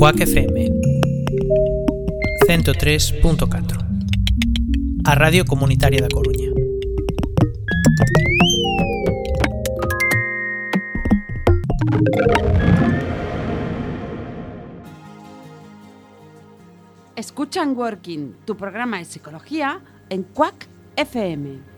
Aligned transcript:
Coac 0.00 0.18
FM 0.18 0.80
103.4 2.48 5.04
A 5.04 5.14
Radio 5.14 5.44
Comunitaria 5.44 6.00
da 6.00 6.08
Coruña. 6.08 6.48
Escuchan 17.14 17.76
Working, 17.76 18.36
tu 18.46 18.56
programa 18.56 18.96
de 18.96 19.04
psicología 19.04 19.82
en 20.08 20.22
Quack 20.22 20.66
FM. 20.96 21.69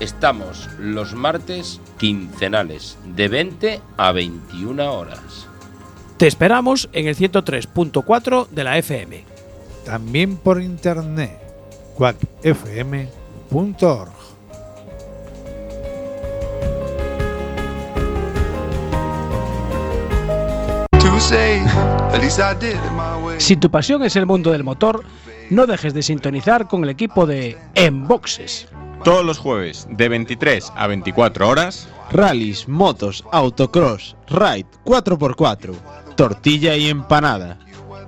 Estamos 0.00 0.68
los 0.78 1.14
martes 1.14 1.78
quincenales 1.98 2.96
de 3.14 3.28
20 3.28 3.80
a 3.98 4.12
21 4.12 4.92
horas. 4.92 5.46
Te 6.16 6.26
esperamos 6.26 6.88
en 6.94 7.06
el 7.06 7.14
103.4 7.14 8.48
de 8.48 8.64
la 8.64 8.78
FM. 8.78 9.24
También 9.84 10.38
por 10.38 10.62
internet, 10.62 11.38
quackfm.org. 11.96 13.10
Si 23.38 23.56
tu 23.56 23.70
pasión 23.70 24.02
es 24.02 24.16
el 24.16 24.24
mundo 24.24 24.50
del 24.50 24.64
motor, 24.64 25.04
no 25.50 25.66
dejes 25.66 25.92
de 25.92 26.02
sintonizar 26.02 26.66
con 26.68 26.84
el 26.84 26.90
equipo 26.90 27.26
de 27.26 27.58
Enboxes. 27.74 28.68
Todos 29.04 29.24
los 29.24 29.38
jueves 29.38 29.88
de 29.90 30.10
23 30.10 30.72
a 30.76 30.86
24 30.86 31.48
horas, 31.48 31.88
rallies, 32.10 32.68
motos, 32.68 33.24
autocross, 33.32 34.14
ride 34.28 34.66
4x4, 34.84 35.74
tortilla 36.16 36.76
y 36.76 36.88
empanada. 36.88 37.58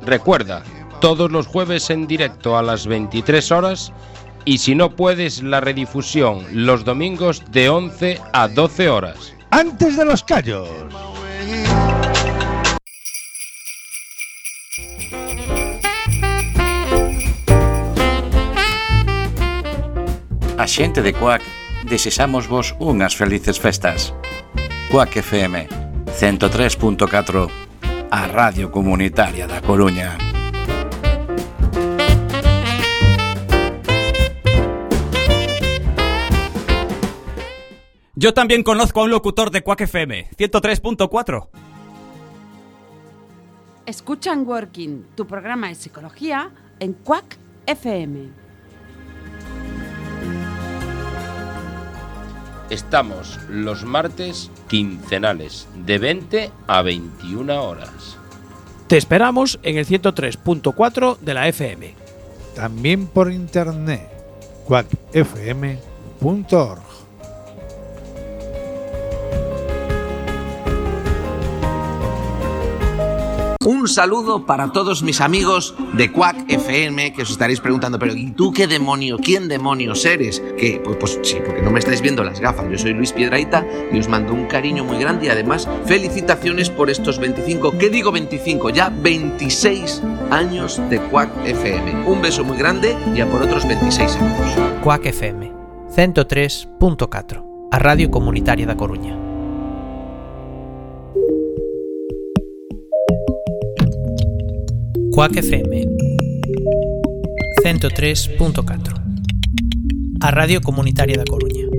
Recuerda, 0.02 0.62
todos 1.00 1.32
los 1.32 1.46
jueves 1.46 1.88
en 1.88 2.06
directo 2.06 2.58
a 2.58 2.62
las 2.62 2.86
23 2.86 3.52
horas 3.52 3.92
y 4.44 4.58
si 4.58 4.74
no 4.74 4.90
puedes 4.90 5.42
la 5.42 5.60
redifusión 5.60 6.44
los 6.52 6.84
domingos 6.84 7.42
de 7.50 7.70
11 7.70 8.20
a 8.34 8.48
12 8.48 8.88
horas. 8.90 9.32
Antes 9.50 9.96
de 9.96 10.04
los 10.04 10.22
callos. 10.22 10.68
A 20.62 20.66
xente 20.68 21.02
de 21.02 21.12
Coac 21.12 21.42
desexamos 21.90 22.46
vos 22.46 22.78
unhas 22.78 23.18
felices 23.18 23.58
festas. 23.58 24.14
Coac 24.94 25.10
FM 25.10 25.66
103.4 26.06 27.50
A 28.06 28.22
Radio 28.30 28.70
Comunitaria 28.70 29.50
da 29.50 29.58
Coruña. 29.58 30.14
Yo 38.14 38.30
también 38.30 38.62
conozco 38.62 39.00
a 39.00 39.02
un 39.02 39.10
locutor 39.10 39.50
de 39.50 39.66
Quack 39.66 39.90
FM 39.90 40.30
103.4. 40.38 41.48
Escuchan 43.84 44.46
Working, 44.46 45.06
tu 45.16 45.26
programa 45.26 45.66
de 45.66 45.74
psicología 45.74 46.54
en 46.78 46.92
Quack 46.92 47.36
FM. 47.66 48.41
Estamos 52.72 53.38
los 53.50 53.84
martes 53.84 54.50
quincenales 54.66 55.68
de 55.84 55.98
20 55.98 56.50
a 56.66 56.80
21 56.80 57.62
horas. 57.62 58.16
Te 58.86 58.96
esperamos 58.96 59.60
en 59.62 59.76
el 59.76 59.84
103.4 59.84 61.18
de 61.18 61.34
la 61.34 61.48
FM. 61.48 61.94
También 62.54 63.08
por 63.08 63.30
internet, 63.30 64.08
quackfm.org. 64.64 65.82
Un 73.82 73.88
saludo 73.88 74.46
para 74.46 74.70
todos 74.70 75.02
mis 75.02 75.20
amigos 75.20 75.74
de 75.94 76.12
Quack 76.12 76.44
FM 76.48 77.12
que 77.14 77.22
os 77.22 77.32
estaréis 77.32 77.58
preguntando, 77.60 77.98
pero 77.98 78.14
¿y 78.14 78.30
tú 78.30 78.52
qué 78.52 78.68
demonio, 78.68 79.18
quién 79.18 79.48
demonios 79.48 80.04
eres? 80.04 80.40
Que 80.56 80.80
pues, 80.84 80.98
pues, 80.98 81.18
sí, 81.24 81.38
porque 81.44 81.62
no 81.62 81.72
me 81.72 81.80
estáis 81.80 82.00
viendo 82.00 82.22
las 82.22 82.38
gafas. 82.38 82.70
Yo 82.70 82.78
soy 82.78 82.92
Luis 82.92 83.12
Piedraita 83.12 83.66
y 83.92 83.98
os 83.98 84.06
mando 84.06 84.34
un 84.34 84.46
cariño 84.46 84.84
muy 84.84 84.98
grande 84.98 85.26
y 85.26 85.30
además 85.30 85.68
felicitaciones 85.84 86.70
por 86.70 86.90
estos 86.90 87.18
25, 87.18 87.76
¿qué 87.76 87.90
digo 87.90 88.12
25? 88.12 88.70
Ya 88.70 88.88
26 88.88 90.00
años 90.30 90.80
de 90.88 91.00
Quack 91.00 91.44
FM. 91.44 92.06
Un 92.06 92.22
beso 92.22 92.44
muy 92.44 92.58
grande 92.58 92.96
y 93.16 93.20
a 93.20 93.28
por 93.28 93.42
otros 93.42 93.66
26 93.66 94.14
años. 94.14 94.80
Coac 94.84 95.06
FM 95.06 95.50
103.4 95.92 97.68
A 97.72 97.78
Radio 97.80 98.12
Comunitaria 98.12 98.64
da 98.64 98.76
Coruña 98.76 99.21
Coac 105.12 105.36
FM 105.36 105.84
103.4 107.62 108.94
A 110.22 110.30
Radio 110.30 110.62
Comunitaria 110.62 111.16
da 111.18 111.24
Coruña 111.28 111.71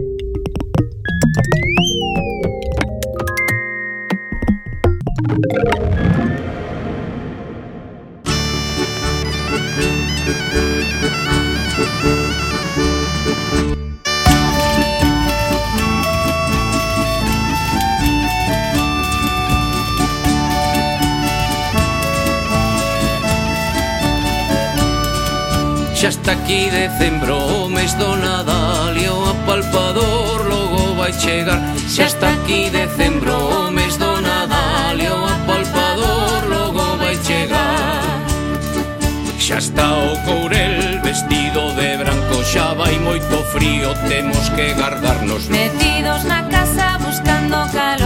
Xa 26.04 26.10
está 26.10 26.34
aquí 26.34 26.70
decembro, 26.70 27.38
o 27.38 27.70
mes 27.70 27.94
do 27.94 28.18
Nadal 28.18 28.92
E 28.98 29.08
o 29.08 29.24
apalpador 29.24 30.44
logo 30.50 30.96
vai 30.96 31.14
chegar 31.14 31.62
Xa 31.88 32.04
está 32.04 32.34
aquí 32.34 32.70
decembro, 32.70 33.32
o 33.32 33.72
mes 33.72 33.96
do 33.96 34.20
Nadal 34.20 35.00
E 35.00 35.08
o 35.08 35.26
apalpador 35.26 36.44
logo 36.50 36.98
vai 36.98 37.16
chegar 37.24 38.20
Xa 39.40 39.60
está 39.60 39.96
o 39.96 40.20
courel 40.28 41.00
vestido 41.02 41.72
de 41.72 41.96
branco 41.96 42.44
Xa 42.44 42.74
vai 42.74 43.00
moito 43.00 43.38
frío, 43.56 43.94
temos 44.10 44.50
que 44.50 44.74
guardarnos 44.74 45.48
Metidos 45.48 46.26
na 46.26 46.44
casa 46.50 46.98
buscando 47.00 47.64
calor. 47.72 48.03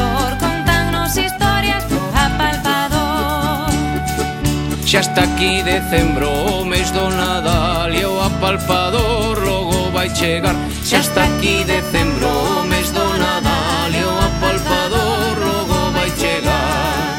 Xa 4.88 5.02
está 5.02 5.24
aquí 5.24 5.62
decembro, 5.64 6.30
o 6.31 6.64
mes 6.64 6.92
do 6.92 7.09
Nadal 7.09 7.94
E 7.94 8.06
o 8.06 8.22
apalpador 8.22 9.38
logo 9.38 9.92
vai 9.92 10.09
chegar. 10.16 10.56
Xa 10.81 11.00
está 11.00 11.25
aquí 11.25 11.66
decembro, 11.66 12.30
o 12.30 12.64
mes 12.64 12.90
do 12.92 13.06
Nadal 13.18 13.92
E 13.92 14.03
o 14.06 14.16
apalpador 14.30 15.36
logo 15.46 15.92
vai 15.92 16.09
chegar. 16.12 17.18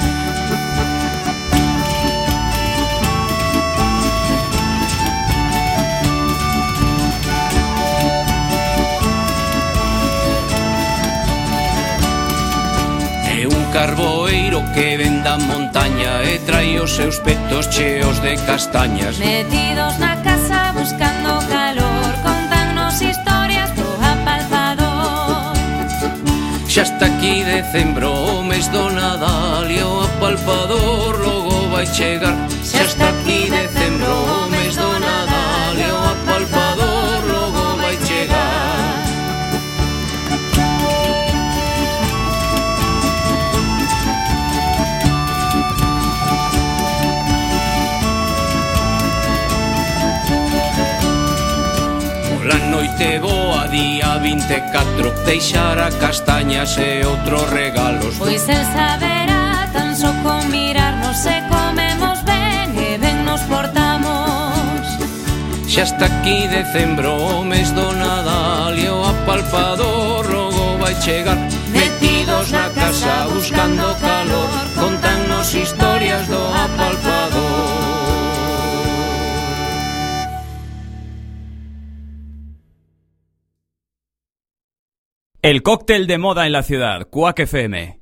É 13.39 13.47
un 13.47 13.65
carbón 13.75 14.17
que 14.78 14.97
ven 14.97 15.25
da 15.25 15.36
montaña 15.36 16.22
e 16.22 16.39
trai 16.47 16.78
os 16.78 16.95
seus 16.95 17.19
petos 17.27 17.66
cheos 17.75 18.22
de 18.22 18.39
castañas. 18.47 19.19
Metidos 19.19 19.98
na 19.98 20.15
casa 20.22 20.71
buscando 20.71 21.42
calor, 21.51 22.10
contanos 22.22 22.95
historias 23.03 23.75
do 23.75 23.89
apalpador. 24.15 25.59
Xa 26.71 26.83
está 26.83 27.07
aquí 27.10 27.42
decembro, 27.42 28.07
o 28.39 28.45
mes 28.45 28.69
do 28.69 28.86
Nadal 28.91 29.66
e 29.66 29.83
o 29.83 30.07
apalpador 30.07 31.10
logo 31.27 31.75
vai 31.75 31.86
chegar. 31.86 32.39
Xa 32.63 32.83
está 32.86 33.09
aquí 33.10 33.51
decembro. 33.51 33.78
de 54.48 54.60
catro 54.72 55.12
Deixara 55.27 55.91
castañas 56.00 56.77
e 56.78 57.04
outros 57.04 57.48
regalos 57.50 58.16
Pois 58.18 58.48
el 58.48 58.65
saberá 58.72 59.68
tan 59.72 59.95
só 59.95 60.10
con 60.24 60.50
mirarnos 60.50 61.21
E 61.27 61.39
comemos 61.53 62.18
ben 62.24 62.72
e 62.74 62.97
ben 62.98 63.24
nos 63.24 63.42
portamos. 63.42 64.83
Xa 65.68 65.83
está 65.83 66.06
aquí 66.06 66.48
decembro 66.48 67.12
o 67.12 67.45
mes 67.45 67.71
do 67.77 67.92
Nadal 67.92 68.72
E 68.72 68.89
o 68.89 69.04
apalpador 69.04 70.24
logo 70.27 70.78
vai 70.80 70.94
chegar. 71.04 71.36
Metidos 71.68 72.51
na 72.51 72.66
casa 72.72 73.28
buscando 73.28 73.84
calor. 74.01 74.48
Contanos 74.74 75.54
historias 75.54 75.88
El 85.41 85.63
cóctel 85.63 86.09
de 86.09 86.19
moda 86.19 86.47
en 86.47 86.53
la 86.53 86.65
ciudad, 86.65 87.07
Quack 87.09 87.39
FM. 87.39 88.01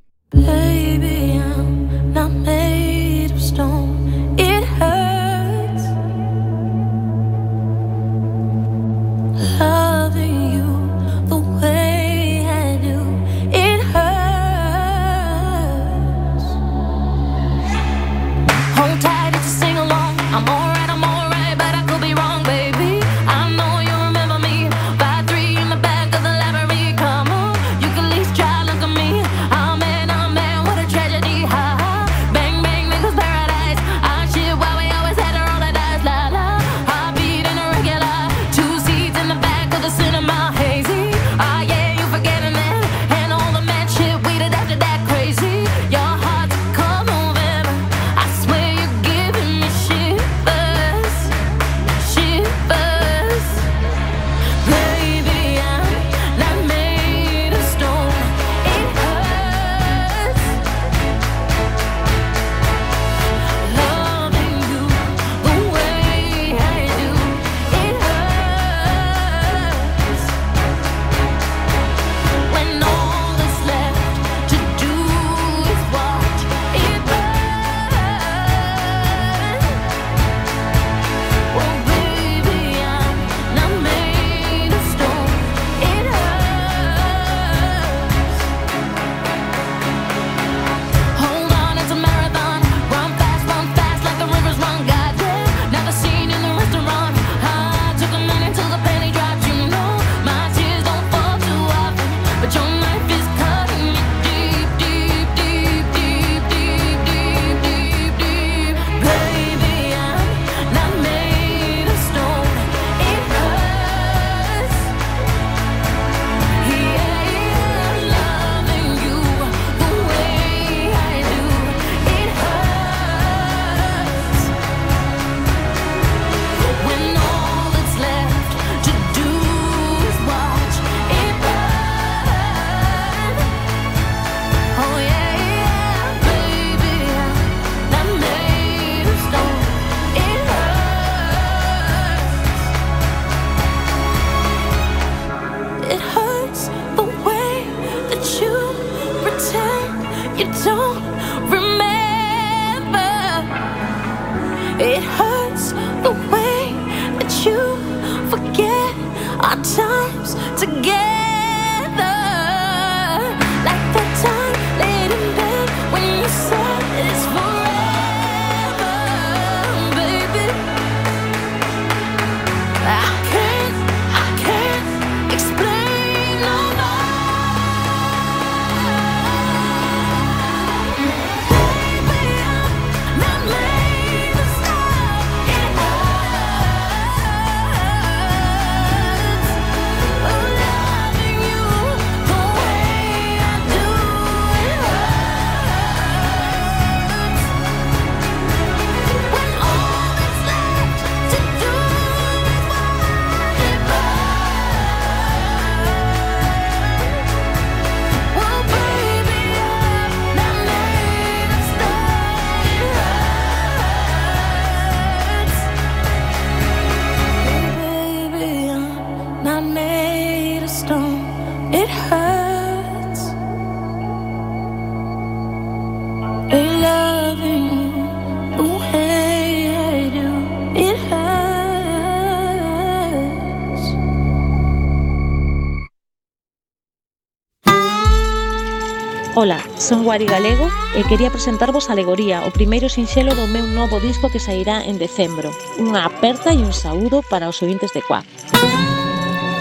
Son 239.86 240.02
Guari 240.02 240.26
Galego 240.26 240.66
e 240.98 241.06
quería 241.06 241.30
presentarvos 241.30 241.94
Alegoría, 241.94 242.42
o 242.42 242.50
primeiro 242.50 242.90
sinxelo 242.90 243.38
do 243.38 243.46
meu 243.46 243.70
novo 243.70 244.02
disco 244.02 244.26
que 244.26 244.42
sairá 244.42 244.82
en 244.82 244.98
decembro. 244.98 245.54
Unha 245.78 246.10
aperta 246.10 246.50
e 246.50 246.58
un 246.58 246.74
saúdo 246.74 247.22
para 247.22 247.46
os 247.46 247.62
ointes 247.62 247.94
de 247.94 248.02
Cuac. 248.02 248.26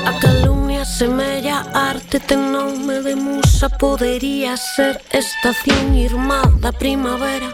A 0.02 0.18
calumnia 0.18 0.82
semella 0.82 1.70
arte 1.78 2.18
ten 2.18 2.50
nome 2.50 3.06
de 3.06 3.14
musa 3.14 3.70
Podería 3.70 4.58
ser 4.58 4.98
estación 5.14 5.94
irmá 5.94 6.42
da 6.58 6.74
primavera 6.74 7.54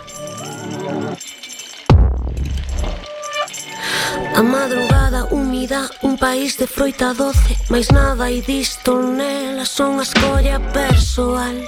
A 4.31 4.41
madrugada 4.47 5.27
húmida, 5.27 5.91
un 6.07 6.15
país 6.15 6.55
de 6.55 6.71
froita 6.71 7.11
doce 7.11 7.59
Mais 7.67 7.91
nada 7.91 8.31
e 8.31 8.39
disto 8.39 8.95
nela, 8.95 9.67
son 9.67 9.99
a 9.99 10.07
escolla 10.07 10.55
persoal 10.71 11.59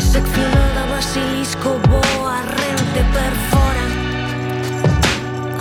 σε 0.00 0.18
εκφυλώνα 0.18 0.86
βασιλίσκο 0.94 1.80
Boa 1.88 2.36
Rente 2.56 3.02
perfora. 3.16 3.86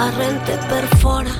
Arrente 0.05 0.53
perfora. 0.71 1.33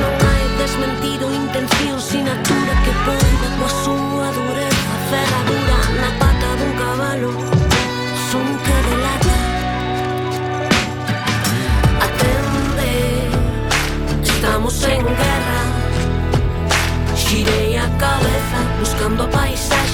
Non 0.00 0.14
hai 0.26 0.44
desmentido 0.62 1.24
intención, 1.42 1.96
sin 2.08 2.22
natura 2.30 2.74
que 2.84 2.92
pon 3.04 3.41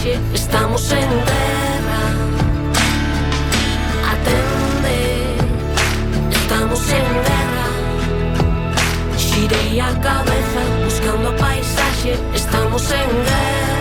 calle, 0.09 0.21
estamos 0.35 0.91
en 0.93 1.09
guerra. 1.29 2.03
Atende, 4.13 5.01
estamos 6.31 6.81
en 6.91 7.09
guerra. 7.29 7.69
Xirei 9.17 9.81
a 9.81 9.93
cabeza 10.01 10.61
buscando 10.85 11.29
a 11.29 11.37
paisaxe, 11.37 12.19
estamos 12.35 12.91
en 12.91 13.09
guerra. 13.27 13.78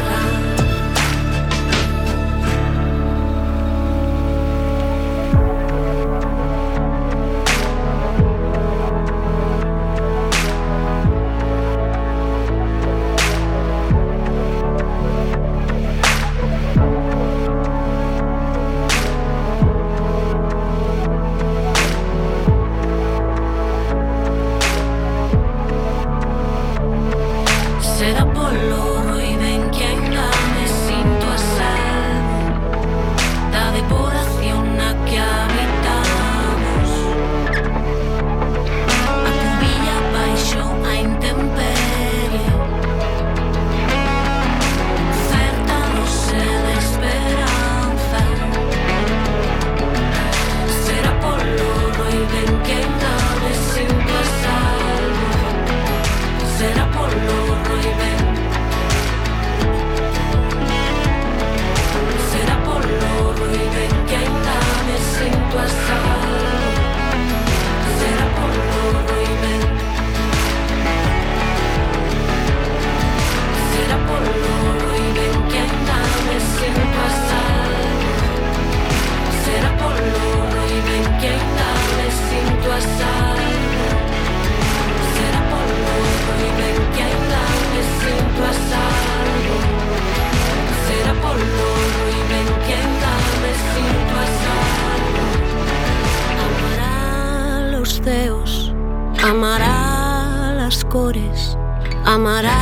Amará 102.18 102.57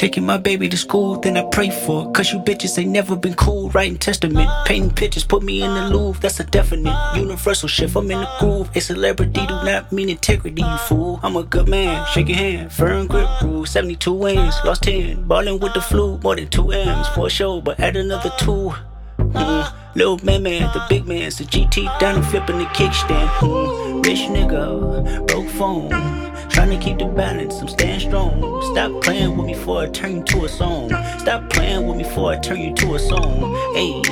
Taking 0.00 0.24
my 0.24 0.38
baby 0.38 0.66
to 0.66 0.78
school, 0.78 1.16
then 1.16 1.36
I 1.36 1.42
pray 1.52 1.68
for. 1.68 2.10
Cause 2.12 2.32
you 2.32 2.38
bitches 2.38 2.78
ain't 2.78 2.90
never 2.90 3.14
been 3.14 3.34
cool. 3.34 3.68
Writing 3.68 3.98
testament, 3.98 4.48
painting 4.64 4.90
pictures, 4.90 5.24
put 5.24 5.42
me 5.42 5.62
in 5.62 5.74
the 5.74 5.90
Louvre. 5.90 6.18
That's 6.22 6.40
a 6.40 6.44
definite 6.44 6.96
universal 7.14 7.68
shift. 7.68 7.94
I'm 7.94 8.10
in 8.10 8.18
the 8.18 8.28
groove. 8.38 8.74
A 8.74 8.80
celebrity 8.80 9.46
do 9.46 9.54
not 9.62 9.92
mean 9.92 10.08
integrity, 10.08 10.62
you 10.62 10.78
fool. 10.88 11.20
I'm 11.22 11.36
a 11.36 11.42
good 11.42 11.68
man, 11.68 12.06
your 12.16 12.34
hand. 12.34 12.72
Firm 12.72 13.08
grip 13.08 13.28
rule, 13.42 13.66
72 13.66 14.10
wins, 14.10 14.54
lost 14.64 14.84
10. 14.84 15.28
Ballin' 15.28 15.60
with 15.60 15.74
the 15.74 15.82
flu, 15.82 16.16
more 16.24 16.34
than 16.34 16.48
2 16.48 16.72
M's 16.72 17.08
for 17.08 17.28
sure, 17.28 17.60
but 17.60 17.78
add 17.78 17.94
another 17.94 18.32
2. 18.38 18.72
Mm, 19.18 19.74
little 19.96 20.18
man, 20.24 20.42
man, 20.42 20.62
the 20.72 20.82
big 20.88 21.06
man's 21.06 21.36
the 21.36 21.44
GT 21.44 21.84
down 22.00 22.14
and 22.14 22.24
flipping 22.24 22.56
the 22.56 22.64
kickstand. 22.64 23.28
Mm, 23.40 24.06
rich 24.06 24.20
nigga, 24.20 25.26
broke 25.26 25.50
phone. 25.50 26.29
Trying 26.60 26.78
to 26.78 26.84
keep 26.84 26.98
the 26.98 27.06
balance, 27.06 27.58
I'm 27.62 27.68
staying 27.68 28.00
strong. 28.00 28.38
Stop 28.74 29.00
playing 29.00 29.34
with 29.34 29.46
me 29.46 29.54
before 29.54 29.80
I 29.80 29.86
turn 29.88 30.16
you 30.16 30.22
to 30.24 30.44
a 30.44 30.48
song. 30.50 30.90
Stop 31.18 31.48
playing 31.48 31.86
with 31.86 31.96
me 31.96 32.02
before 32.02 32.32
I 32.32 32.36
turn 32.36 32.60
you 32.60 32.74
to 32.74 32.96
a 32.96 32.98
song. 32.98 33.54
Hey, 33.74 34.02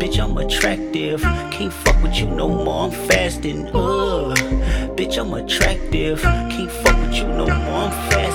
bitch, 0.00 0.18
I'm 0.18 0.34
attractive. 0.38 1.20
Can't 1.20 1.70
fuck 1.70 2.02
with 2.02 2.16
you 2.16 2.28
no 2.28 2.48
more, 2.48 2.86
I'm 2.86 2.92
fasting. 2.92 3.66
Uh, 3.76 4.34
bitch, 4.96 5.18
I'm 5.20 5.34
attractive. 5.34 6.22
Can't 6.22 6.72
fuck 6.72 6.98
with 6.98 7.14
you 7.14 7.26
no 7.26 7.44
more, 7.44 7.84
I'm 7.84 8.10
fasting. 8.10 8.31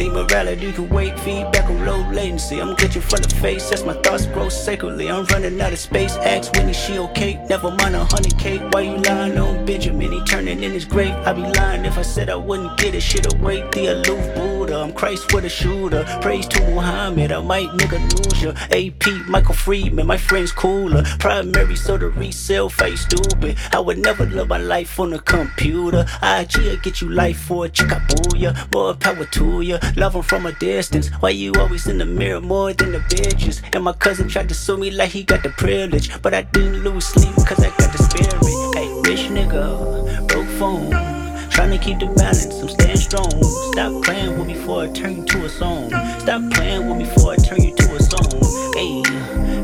Think 0.00 0.14
morality 0.14 0.72
can 0.72 0.88
wait, 0.88 1.20
feedback 1.20 1.68
on 1.68 1.84
low 1.84 2.00
latency. 2.10 2.58
I'm 2.58 2.74
glitching 2.74 3.02
from 3.02 3.20
the 3.20 3.34
face 3.34 3.70
as 3.70 3.84
my 3.84 3.92
thoughts 3.92 4.24
grow 4.24 4.48
sacredly. 4.48 5.10
I'm 5.10 5.26
running 5.26 5.60
out 5.60 5.74
of 5.74 5.78
space. 5.78 6.16
Ask 6.16 6.54
Winnie, 6.54 6.72
she 6.72 6.96
okay? 6.98 7.34
Never 7.50 7.70
mind 7.70 7.94
a 7.94 8.06
hundred 8.06 8.38
K. 8.38 8.56
Why 8.70 8.80
you 8.80 8.96
lying 8.96 9.36
on 9.36 9.66
Benjamin? 9.66 10.10
He 10.10 10.24
turning 10.24 10.62
in 10.62 10.72
his 10.72 10.86
grave. 10.86 11.12
I'd 11.26 11.36
be 11.36 11.42
lying 11.42 11.84
if 11.84 11.98
I 11.98 12.02
said 12.02 12.30
I 12.30 12.36
wouldn't 12.36 12.78
get 12.78 12.94
it. 12.94 13.02
Shit 13.02 13.30
away, 13.30 13.60
the 13.72 13.88
aloof 13.88 14.34
Buddha. 14.34 14.80
I'm 14.80 14.94
Christ 14.94 15.34
with 15.34 15.44
a 15.44 15.50
shooter. 15.50 16.02
Praise 16.22 16.46
to 16.48 16.60
Muhammad. 16.70 17.30
I 17.30 17.42
might 17.42 17.68
nigga 17.68 18.00
lose 18.16 18.42
ya. 18.42 18.52
AP, 18.70 19.28
Michael 19.28 19.54
Friedman, 19.54 20.06
my 20.06 20.16
friend's 20.16 20.50
cooler. 20.50 21.02
Primary, 21.18 21.76
so 21.76 21.98
the 21.98 22.08
resale 22.08 22.70
face 22.70 23.02
stupid. 23.02 23.58
I 23.70 23.80
would 23.80 23.98
never 23.98 24.24
live 24.24 24.48
my 24.48 24.56
life 24.56 24.98
on 24.98 25.12
a 25.12 25.18
computer. 25.18 26.06
IG 26.22 26.56
will 26.56 26.76
get 26.78 27.02
you 27.02 27.10
life 27.10 27.38
for 27.38 27.66
a 27.66 27.68
chick, 27.68 27.90
ya. 28.34 28.54
More 28.72 28.94
power 28.94 29.26
to 29.26 29.60
ya. 29.60 29.78
Love 29.96 30.16
'em 30.16 30.22
from 30.22 30.46
a 30.46 30.52
distance. 30.52 31.08
Why 31.20 31.30
you 31.30 31.52
always 31.58 31.86
in 31.86 31.98
the 31.98 32.06
mirror 32.06 32.40
more 32.40 32.72
than 32.72 32.92
the 32.92 33.00
bitches? 33.00 33.60
And 33.72 33.84
my 33.84 33.92
cousin 33.92 34.28
tried 34.28 34.48
to 34.48 34.54
sue 34.54 34.76
me 34.76 34.90
like 34.90 35.10
he 35.10 35.22
got 35.22 35.42
the 35.42 35.50
privilege. 35.50 36.10
But 36.22 36.34
I 36.34 36.42
didn't 36.42 36.82
lose 36.84 37.06
sleep 37.06 37.34
cause 37.46 37.60
I 37.60 37.70
got 37.70 37.92
the 37.92 38.02
spirit. 38.02 38.34
Hey, 38.74 38.88
rich 39.08 39.28
nigga, 39.30 40.26
broke 40.28 40.48
phone. 40.58 40.90
Trying 41.50 41.70
to 41.72 41.78
keep 41.78 41.98
the 41.98 42.06
balance, 42.06 42.46
I'm 42.60 42.68
staying 42.68 42.96
strong. 42.96 43.30
Stop 43.72 44.02
playing 44.04 44.38
with 44.38 44.46
me 44.46 44.54
before 44.54 44.84
I 44.84 44.88
turn 44.88 45.16
you 45.16 45.24
to 45.26 45.44
a 45.44 45.48
song. 45.48 45.90
Stop 46.20 46.42
playing 46.52 46.88
with 46.88 46.96
me 46.98 47.04
before 47.04 47.32
I 47.32 47.36
turn 47.36 47.62
you 47.62 47.74
to 47.74 47.96
a 47.96 48.00
song. 48.00 48.30
Hey, 48.74 49.02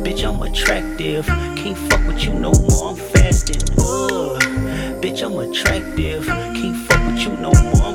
bitch, 0.05 0.23
I'm 0.29 0.43
attractive. 0.43 1.27
Can't 1.27 1.79
fuck 1.89 2.07
with 2.07 2.25
you 2.25 2.35
no 2.35 2.53
more, 2.53 2.91
I'm 2.91 2.97
fasting. 2.97 3.63
Uh, 3.79 4.37
bitch, 5.01 5.23
I'm 5.25 5.39
attractive. 5.39 6.27
Can't 6.27 6.77
fuck 6.87 7.07
with 7.07 7.21
you 7.21 7.33
no 7.37 7.53
more, 7.53 7.86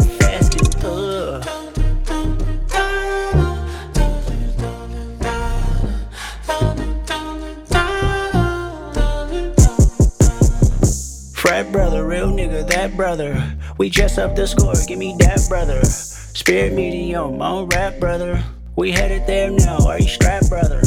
brother. 12.95 13.57
We 13.77 13.89
dress 13.89 14.17
up 14.17 14.35
the 14.35 14.47
score, 14.47 14.73
give 14.87 14.99
me 14.99 15.15
that, 15.19 15.45
brother. 15.49 15.83
Spirit 15.83 16.73
medium, 16.73 17.41
on 17.41 17.67
rap, 17.69 17.99
brother. 17.99 18.43
We 18.75 18.91
headed 18.91 19.27
there 19.27 19.51
now, 19.51 19.77
are 19.87 19.99
you 19.99 20.07
strapped, 20.07 20.49
brother? 20.49 20.81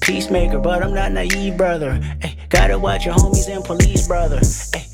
Peacemaker, 0.00 0.58
but 0.58 0.82
I'm 0.82 0.94
not 0.94 1.12
naive, 1.12 1.56
brother. 1.56 2.00
Gotta 2.48 2.78
watch 2.78 3.06
your 3.06 3.14
homies 3.14 3.48
and 3.54 3.64
police, 3.64 4.08
brother. 4.08 4.40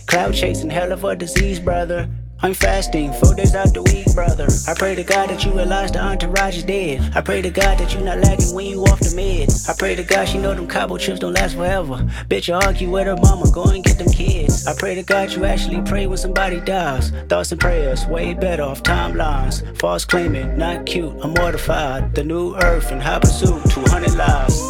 Cloud 0.06 0.34
chasing, 0.34 0.70
hell 0.70 0.92
of 0.92 1.04
a 1.04 1.16
disease, 1.16 1.58
brother. 1.58 2.08
I'm 2.42 2.52
fasting, 2.52 3.14
four 3.14 3.34
days 3.34 3.54
out 3.54 3.72
the 3.72 3.82
week, 3.82 4.14
brother. 4.14 4.46
I 4.68 4.74
pray 4.74 4.94
to 4.94 5.02
God 5.02 5.30
that 5.30 5.44
you 5.44 5.52
realize 5.52 5.90
the 5.90 6.00
entourage 6.00 6.58
is 6.58 6.64
dead. 6.64 7.16
I 7.16 7.22
pray 7.22 7.40
to 7.40 7.50
God 7.50 7.78
that 7.78 7.94
you 7.94 8.00
not 8.00 8.18
lagging 8.18 8.54
when 8.54 8.66
you 8.66 8.82
off 8.84 9.00
the 9.00 9.16
meds. 9.16 9.68
I 9.70 9.74
pray 9.76 9.94
to 9.94 10.04
God 10.04 10.26
she 10.28 10.38
know 10.38 10.54
them 10.54 10.66
cobble 10.66 10.98
chips 10.98 11.18
don't 11.18 11.32
last 11.32 11.56
forever. 11.56 11.96
Bitch, 12.28 12.48
you 12.48 12.54
argue 12.54 12.90
with 12.90 13.06
her 13.06 13.16
mama, 13.16 13.50
go 13.50 13.64
and 13.64 13.82
get 13.82 13.96
them 13.96 14.08
kids. 14.12 14.66
I 14.66 14.74
pray 14.76 14.94
to 14.94 15.02
God 15.02 15.32
you 15.32 15.46
actually 15.46 15.80
pray 15.82 16.06
when 16.06 16.18
somebody 16.18 16.60
dies. 16.60 17.10
Thoughts 17.28 17.52
and 17.52 17.60
prayers, 17.60 18.06
way 18.06 18.34
better 18.34 18.64
off 18.64 18.82
timelines. 18.82 19.64
False 19.78 20.04
claiming, 20.04 20.58
not 20.58 20.84
cute, 20.84 21.14
I'm 21.22 21.32
mortified. 21.32 22.14
The 22.14 22.22
new 22.22 22.54
earth 22.56 22.92
and 22.92 23.02
high 23.02 23.18
pursuit, 23.18 23.62
200 23.70 24.14
lives. 24.14 24.60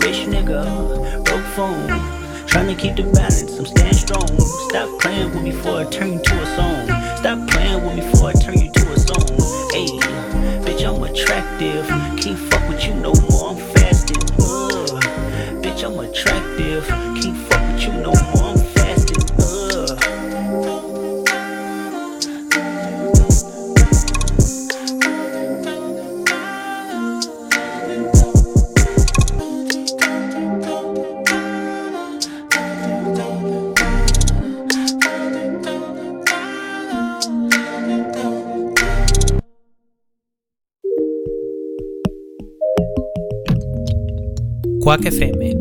Rich 0.00 0.28
nigga, 0.28 1.24
broke 1.24 1.44
phone. 1.56 1.88
Trying 2.46 2.68
to 2.68 2.80
keep 2.80 2.94
the 2.94 3.02
balance, 3.12 3.58
I'm 3.58 3.66
staying 3.66 3.94
strong. 3.94 4.28
Stop 4.68 5.00
playing 5.00 5.34
with 5.34 5.42
me 5.42 5.50
before 5.50 5.80
I 5.80 5.84
turn 5.90 6.22
to 6.22 6.42
a 6.42 6.46
song. 6.56 6.95
Stop 7.26 7.48
playing 7.48 7.84
with 7.84 7.96
me 7.96 8.08
before 8.08 8.28
I 8.28 8.32
turn 8.34 8.56
you 8.56 8.70
to 8.70 8.92
a 8.92 8.98
song. 9.00 9.26
Hey, 9.72 9.88
bitch, 10.62 10.86
I'm 10.86 11.02
attractive. 11.02 11.84
Can't 12.22 12.38
fuck 12.38 12.68
with 12.68 12.86
you 12.86 12.94
no 12.94 13.12
more, 13.28 13.50
I'm 13.50 13.56
fasting. 13.74 14.22
Ugh. 14.38 15.02
Bitch, 15.60 15.82
I'm 15.82 15.98
attractive. 15.98 16.45
Quack 44.86 45.06
FM 45.06 45.52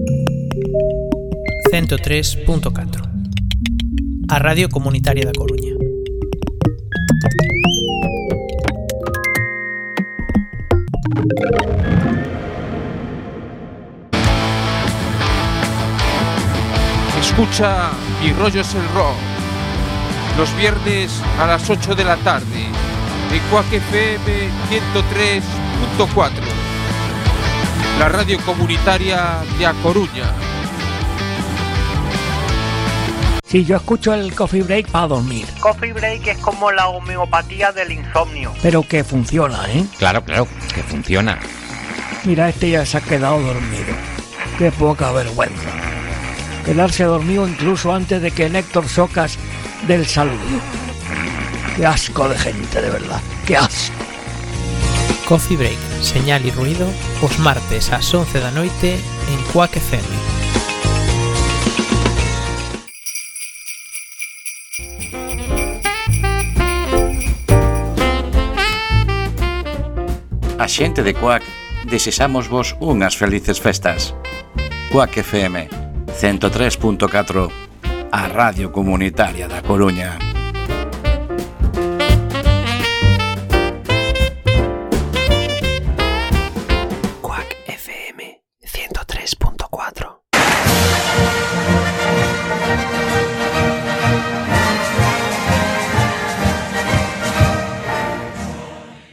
103.4 1.72 3.01
A 4.29 4.38
Radio 4.38 4.70
Comunitaria 4.70 5.25
da 5.25 5.32
Coruña 5.34 5.74
Escucha 17.20 17.89
Mi 18.22 18.32
rollo 18.32 18.62
es 18.62 18.75
el 18.75 18.88
rock. 18.94 19.17
Los 20.38 20.55
viernes 20.55 21.20
a 21.39 21.48
las 21.48 21.67
8 21.67 21.96
de 21.96 22.03
la 22.03 22.17
tarde. 22.17 22.62
En 23.34 23.39
Quack 23.50 23.74
FM 23.74 24.51
103.4. 25.98 26.45
La 28.00 28.10
radio 28.10 28.38
comunitaria 28.46 29.38
de 29.58 29.66
A 29.66 29.74
Coruña. 29.82 30.34
Sí, 33.48 33.64
yo 33.64 33.78
escucho 33.78 34.14
el 34.14 34.34
coffee 34.34 34.64
break 34.64 34.88
para 34.90 35.08
dormir, 35.08 35.46
Coffee 35.62 35.94
break 35.94 36.28
es 36.28 36.38
como 36.40 36.72
la 36.72 36.88
homeopatía 36.90 37.72
del 37.72 37.92
insomnio. 37.94 38.52
pero 38.62 38.82
que 38.86 39.04
funciona, 39.04 39.72
¿eh? 39.72 39.86
Claro, 39.98 40.24
claro, 40.25 40.48
que 40.74 40.84
funciona. 40.84 41.40
Mira, 42.25 42.50
este 42.50 42.72
ya 42.72 42.86
se 42.86 42.98
ha 42.98 43.01
quedado 43.01 43.40
dormido. 43.40 43.94
Qué 44.58 44.72
poca 44.72 45.12
vergüenza. 45.12 45.70
Quedarse 46.66 47.03
dormido 47.03 47.48
incluso 47.48 47.94
antes 47.94 48.22
de 48.22 48.31
que 48.31 48.50
Néctor 48.50 48.90
Socas 48.90 49.38
del 49.88 50.05
saludo. 50.05 50.60
Qué 51.77 51.86
asco 51.86 52.27
de 52.27 52.38
gente, 52.38 52.81
de 52.81 52.90
verdad. 52.90 53.22
Qué 53.46 53.55
asco. 53.55 53.94
Coffee 55.29 55.58
Break, 55.58 55.77
señal 56.01 56.46
e 56.46 56.51
ruido 56.51 56.88
os 57.25 57.40
martes 57.40 57.92
ás 57.92 58.14
11 58.14 58.38
da 58.38 58.51
noite 58.51 59.01
en 59.33 59.40
Cuac 59.50 59.74
FM. 59.74 60.05
A 70.59 70.68
xente 70.68 71.01
de 71.01 71.18
Cuac 71.18 71.42
desexamos 71.90 72.46
vos 72.46 72.77
unhas 72.77 73.18
felices 73.18 73.57
festas. 73.57 74.14
Cuac 74.94 75.18
FM 75.18 75.66
103.4 76.14 77.50
A 78.14 78.22
Radio 78.29 78.70
Comunitaria 78.70 79.50
da 79.50 79.66
Coruña. 79.66 80.34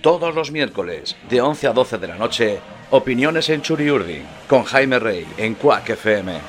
Todos 0.02 0.34
los 0.34 0.50
miércoles, 0.50 1.14
de 1.30 1.40
11 1.40 1.68
a 1.68 1.72
12 1.72 1.98
de 1.98 2.08
la 2.08 2.16
noche, 2.16 2.58
opiniones 2.90 3.48
en 3.50 3.62
Churiurdi, 3.62 4.20
con 4.48 4.64
Jaime 4.64 4.98
Rey, 4.98 5.24
en 5.36 5.54
Quack 5.54 5.90
FM. 5.90 6.40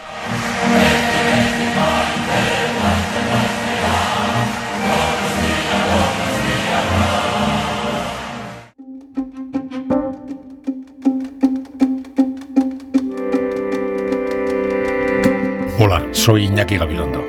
Hola, 15.77 16.07
soy 16.11 16.45
Iñaki 16.45 16.77
Gabilondo. 16.77 17.23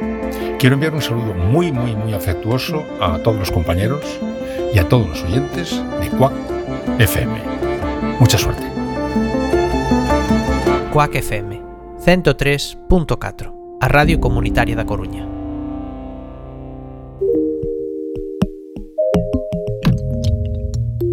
Quiero 0.58 0.76
enviar 0.76 0.94
un 0.94 1.02
saludo 1.02 1.34
muy, 1.34 1.70
muy, 1.70 1.94
muy 1.94 2.14
afectuoso 2.14 2.82
a 2.98 3.18
todos 3.18 3.38
los 3.38 3.50
compañeros 3.50 4.18
y 4.72 4.78
a 4.78 4.88
todos 4.88 5.06
los 5.06 5.22
oyentes 5.22 5.80
Quack 6.18 6.32
FM. 6.98 7.32
Mucha 8.20 8.38
suerte. 8.38 8.62
Quack 10.92 11.16
FM 11.16 11.60
103.4 12.06 13.52
A 13.80 13.88
Radio 13.88 14.20
Comunitaria 14.20 14.76
da 14.76 14.84
Coruña 14.84 15.26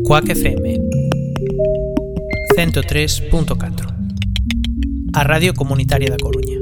Quack 0.06 0.36
FM 0.36 0.78
103.4 2.56 3.88
A 5.16 5.24
Radio 5.24 5.56
Comunitaria 5.56 6.12
da 6.12 6.18
Coruña 6.18 6.61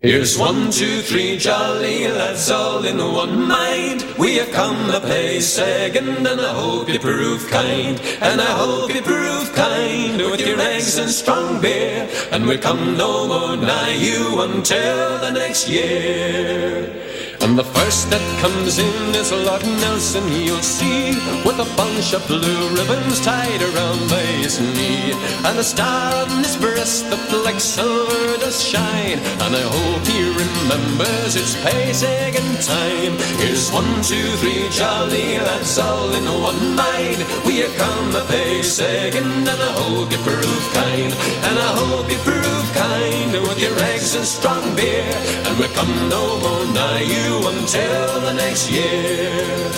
Here's 0.00 0.38
one, 0.38 0.70
two, 0.70 1.00
three 1.00 1.36
jolly 1.38 2.06
lads 2.06 2.48
all 2.52 2.84
in 2.84 2.98
one 2.98 3.48
mind. 3.48 4.06
We 4.16 4.36
have 4.36 4.52
come 4.52 4.90
a 4.90 5.00
play 5.00 5.40
second, 5.40 6.24
and 6.24 6.40
I 6.40 6.54
hope 6.54 6.88
you 6.88 7.00
prove 7.00 7.44
kind. 7.50 8.00
And 8.20 8.40
I 8.40 8.44
hope 8.44 8.94
you 8.94 9.02
prove 9.02 9.52
kind 9.56 10.18
with 10.18 10.40
your 10.40 10.60
eggs 10.60 10.98
and 10.98 11.10
strong 11.10 11.60
beer. 11.60 12.08
And 12.30 12.46
we'll 12.46 12.60
come 12.60 12.96
no 12.96 13.26
more 13.26 13.56
nigh 13.56 13.96
you 13.96 14.40
until 14.42 15.18
the 15.18 15.32
next 15.32 15.68
year. 15.68 17.07
And 17.40 17.58
the 17.58 17.64
first 17.64 18.10
that 18.10 18.20
comes 18.40 18.78
in 18.78 19.14
is 19.14 19.32
Lord 19.32 19.62
Nelson, 19.80 20.26
you'll 20.28 20.60
see, 20.60 21.14
with 21.46 21.58
a 21.58 21.68
bunch 21.76 22.12
of 22.12 22.26
blue 22.26 22.68
ribbons 22.76 23.20
tied 23.20 23.62
around 23.62 24.00
by 24.10 24.26
his 24.42 24.60
knee, 24.60 25.14
and 25.46 25.58
a 25.58 25.64
star 25.64 26.26
on 26.26 26.42
his 26.42 26.56
breast 26.56 27.08
that 27.10 27.22
like 27.44 27.60
silver 27.60 28.36
does 28.38 28.62
shine. 28.62 29.18
And 29.44 29.52
I 29.54 29.64
hope 29.64 30.04
he 30.06 30.20
remembers 30.28 31.36
it's 31.36 31.54
pace-egging 31.62 32.52
time. 32.60 33.14
Here's 33.40 33.70
one, 33.70 34.02
two, 34.02 34.28
three 34.42 34.68
jolly 34.68 35.38
lads 35.38 35.78
all 35.78 36.12
in 36.12 36.26
one 36.26 36.76
mind. 36.76 37.20
We 37.46 37.62
are 37.64 37.74
come 37.78 38.14
a 38.14 38.24
pace-egging, 38.26 39.48
and 39.48 39.60
I 39.68 39.72
hope 39.80 40.10
you 40.10 40.20
prove 40.26 40.64
kind, 40.74 41.12
and 41.46 41.56
I 41.56 41.70
hope 41.80 42.10
you 42.10 42.18
prove 42.28 42.66
kind 42.74 43.32
with 43.32 43.60
your 43.62 43.76
eggs 43.94 44.14
and 44.14 44.26
strong 44.26 44.64
beer, 44.76 45.06
and 45.46 45.58
we'll 45.58 45.72
come 45.72 45.94
no 46.10 46.22
more 46.42 46.66
nigh 46.74 47.06
you 47.06 47.27
until 47.36 48.20
the 48.20 48.32
next 48.32 48.70
year. 48.70 49.68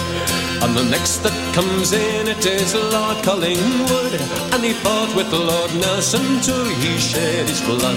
And 0.62 0.76
the 0.76 0.84
next 0.84 1.24
that 1.24 1.34
comes 1.54 1.92
in 1.92 2.28
it 2.28 2.44
is 2.44 2.74
Lord 2.74 3.24
Collingwood. 3.24 4.14
And 4.52 4.62
he 4.62 4.72
fought 4.84 5.10
with 5.16 5.32
Lord 5.32 5.72
Nelson 5.74 6.40
till 6.40 6.64
he 6.82 6.98
shed 6.98 7.48
his 7.48 7.60
blood. 7.62 7.96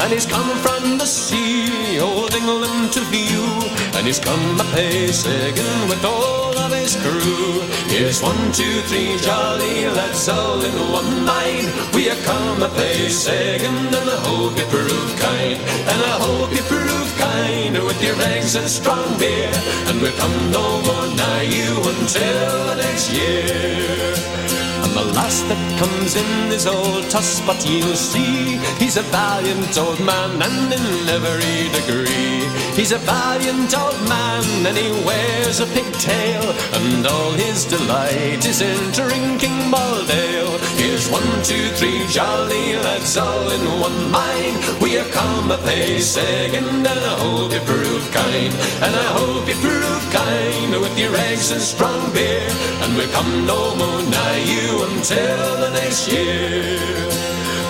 And 0.00 0.12
he's 0.12 0.26
come 0.26 0.52
from 0.58 0.98
the 0.98 1.06
sea, 1.06 1.98
old 1.98 2.34
England 2.34 2.92
to 2.92 3.00
view. 3.08 3.48
And 3.96 4.06
he's 4.06 4.20
come 4.20 4.60
a 4.60 4.64
pace 4.76 5.24
again 5.24 5.88
with 5.88 6.04
all 6.04 6.56
of 6.58 6.72
his 6.72 6.96
crew. 6.96 7.64
Here's 7.88 8.22
one, 8.22 8.52
two, 8.52 8.80
three 8.88 9.16
jolly 9.18 9.88
lads 9.88 10.28
all 10.28 10.60
in 10.60 10.76
one 10.92 11.24
mind. 11.24 11.66
We 11.94 12.10
are 12.10 12.22
come 12.28 12.62
a 12.62 12.68
pace 12.68 13.26
again 13.26 13.88
and 13.88 14.08
I 14.10 14.18
hope 14.28 14.56
you 14.58 14.66
prove 14.68 15.12
kind. 15.18 15.58
And 15.90 16.00
I 16.12 16.14
hope 16.20 16.52
you 16.52 16.62
prove 16.68 17.01
kind 17.22 17.74
with 17.88 18.00
your 18.02 18.18
eggs 18.32 18.54
and 18.56 18.68
strong 18.68 19.06
beer. 19.18 19.52
And 19.88 20.00
we'll 20.00 20.18
come 20.22 20.36
no 20.50 20.66
more 20.88 21.08
nigh 21.20 21.48
you 21.56 21.70
until 21.92 22.50
the 22.68 22.76
next 22.84 23.06
year 23.12 24.71
the 24.94 25.04
last 25.12 25.48
that 25.48 25.62
comes 25.78 26.16
in 26.16 26.52
is 26.52 26.66
old 26.66 27.08
Tuss, 27.10 27.40
but 27.46 27.58
you'll 27.68 27.96
see 27.96 28.58
He's 28.78 28.96
a 28.96 29.02
valiant 29.02 29.76
old 29.78 30.00
man 30.00 30.42
and 30.42 30.72
in 30.72 31.08
every 31.08 31.68
degree. 31.78 32.44
He's 32.76 32.92
a 32.92 32.98
valiant 32.98 33.72
old 33.76 34.00
man 34.08 34.44
and 34.66 34.76
he 34.76 34.90
wears 35.04 35.60
a 35.60 35.66
pigtail 35.66 36.44
And 36.78 37.06
all 37.06 37.32
his 37.32 37.64
delight 37.64 38.44
is 38.46 38.60
in 38.60 38.80
drinking 38.92 39.56
Maldale 39.70 40.58
Here's 40.76 41.08
one, 41.10 41.42
two, 41.42 41.68
three 41.78 42.06
jolly 42.08 42.76
lads 42.76 43.16
all 43.16 43.50
in 43.50 43.64
one 43.80 44.10
mind. 44.10 44.56
We 44.80 44.98
are 44.98 45.08
come 45.10 45.50
a 45.50 45.58
pace 45.58 46.16
again 46.16 46.64
and 46.64 46.86
I 46.86 47.14
hope 47.18 47.52
you 47.52 47.60
prove 47.60 48.04
kind. 48.12 48.52
And 48.84 48.94
I 48.94 49.08
hope 49.18 49.48
you 49.48 49.54
prove 49.56 50.04
kind 50.12 50.80
with 50.80 50.98
your 50.98 51.14
eggs 51.16 51.50
and 51.50 51.60
strong 51.60 52.12
beer. 52.12 52.48
And 52.82 52.96
we'll 52.96 53.12
come 53.12 53.46
no 53.46 53.74
more 53.76 54.02
nigh 54.10 54.44
you 54.44 54.81
until 54.82 55.56
the 55.62 55.70
next 55.70 56.10
year. 56.10 56.78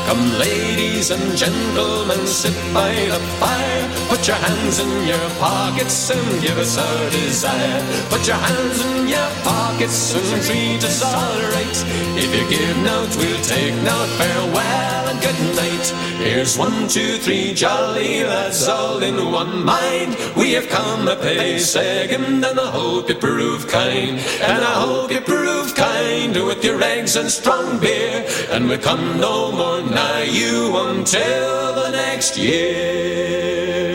Come, 0.07 0.39
ladies 0.39 1.11
and 1.11 1.37
gentlemen, 1.37 2.27
sit 2.27 2.57
by 2.75 2.93
the 2.93 3.21
fire. 3.41 3.85
Put 4.09 4.27
your 4.27 4.37
hands 4.37 4.79
in 4.79 5.07
your 5.07 5.29
pockets 5.39 6.11
and 6.11 6.43
give 6.43 6.59
us 6.59 6.77
our 6.77 7.11
desire. 7.11 7.81
Put 8.11 8.27
your 8.27 8.37
hands 8.37 8.85
in 8.85 9.09
your 9.09 9.31
pockets 9.43 10.15
and 10.15 10.43
treat 10.43 10.83
us 10.85 11.03
all 11.03 11.41
right. 11.57 11.79
If 12.23 12.31
you 12.37 12.45
give 12.51 12.77
note, 12.85 13.17
we'll 13.17 13.43
take 13.43 13.75
note. 13.83 14.11
Farewell 14.19 15.09
and 15.11 15.21
good 15.21 15.41
night. 15.57 15.87
Here's 16.19 16.59
one, 16.59 16.89
two, 16.89 17.17
three 17.19 17.55
jolly 17.55 18.23
lads 18.25 18.69
all 18.69 19.03
in 19.03 19.17
one 19.33 19.65
mind. 19.65 20.17
We 20.37 20.53
have 20.53 20.69
come 20.69 21.09
a 21.09 21.17
pace 21.17 21.75
again, 21.75 22.45
and 22.45 22.61
I 22.61 22.71
hope 22.71 23.09
you 23.09 23.15
prove 23.15 23.67
kind. 23.69 24.19
And 24.51 24.63
I 24.63 24.75
hope 24.85 25.11
you 25.11 25.21
prove 25.21 25.42
with 26.41 26.65
your 26.65 26.83
eggs 26.83 27.17
and 27.17 27.31
strong 27.31 27.79
beer. 27.79 28.25
And 28.51 28.69
we 28.69 28.79
come 28.79 29.21
no 29.21 29.53
more 29.53 29.83
nigh 29.83 30.25
you 30.25 30.77
until 30.77 31.75
the 31.75 31.91
next 31.91 32.39
year. 32.39 33.92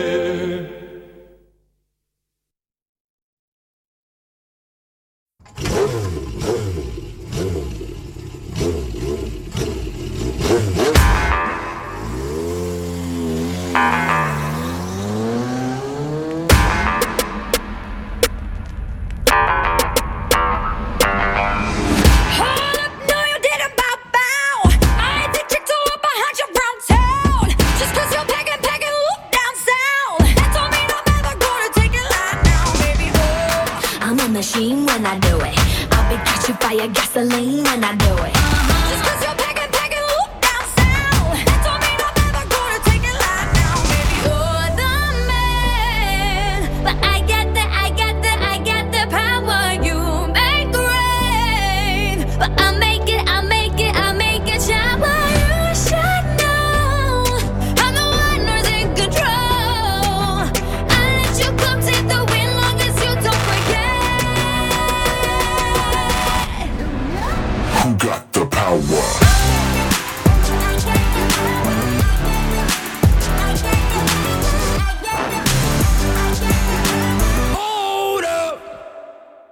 Fire 36.78 36.88
gasoline 36.88 37.64
when 37.64 37.84
I 37.84 37.94
do 37.96 38.24
it. 38.24 38.37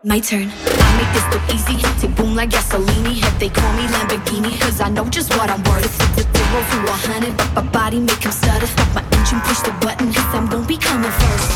My 0.07 0.21
turn. 0.21 0.53
I 0.65 0.89
make 0.99 1.13
this 1.13 1.27
look 1.35 1.43
easy. 1.53 1.83
Tick 1.99 2.15
boom 2.15 2.37
like 2.37 2.51
gasoline. 2.51 3.19
If 3.19 3.39
they 3.41 3.49
call 3.49 3.73
me 3.73 3.89
Lamborghini, 3.89 4.57
cause 4.61 4.81
I 4.81 4.89
know 4.89 5.05
just 5.07 5.35
what 5.37 5.51
I'm 5.51 5.61
worth. 5.65 5.83
A 6.17 6.23
zero 6.23 6.61
to 6.63 6.93
a 6.93 6.97
hundred, 7.11 7.37
but 7.37 7.53
my 7.57 7.63
body 7.73 7.99
make 7.99 8.23
him 8.23 8.31
stutter. 8.31 8.69
Stop 8.69 8.95
my 8.95 9.03
engine, 9.19 9.41
push 9.41 9.59
the 9.63 9.73
button, 9.81 10.13
cause 10.13 10.33
I'm 10.33 10.47
gonna 10.47 10.65
be 10.65 10.77
coming 10.77 11.11
first. 11.11 11.56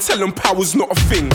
Tell 0.00 0.18
them 0.18 0.32
power's 0.32 0.74
not 0.74 0.90
a 0.90 1.00
thing. 1.02 1.30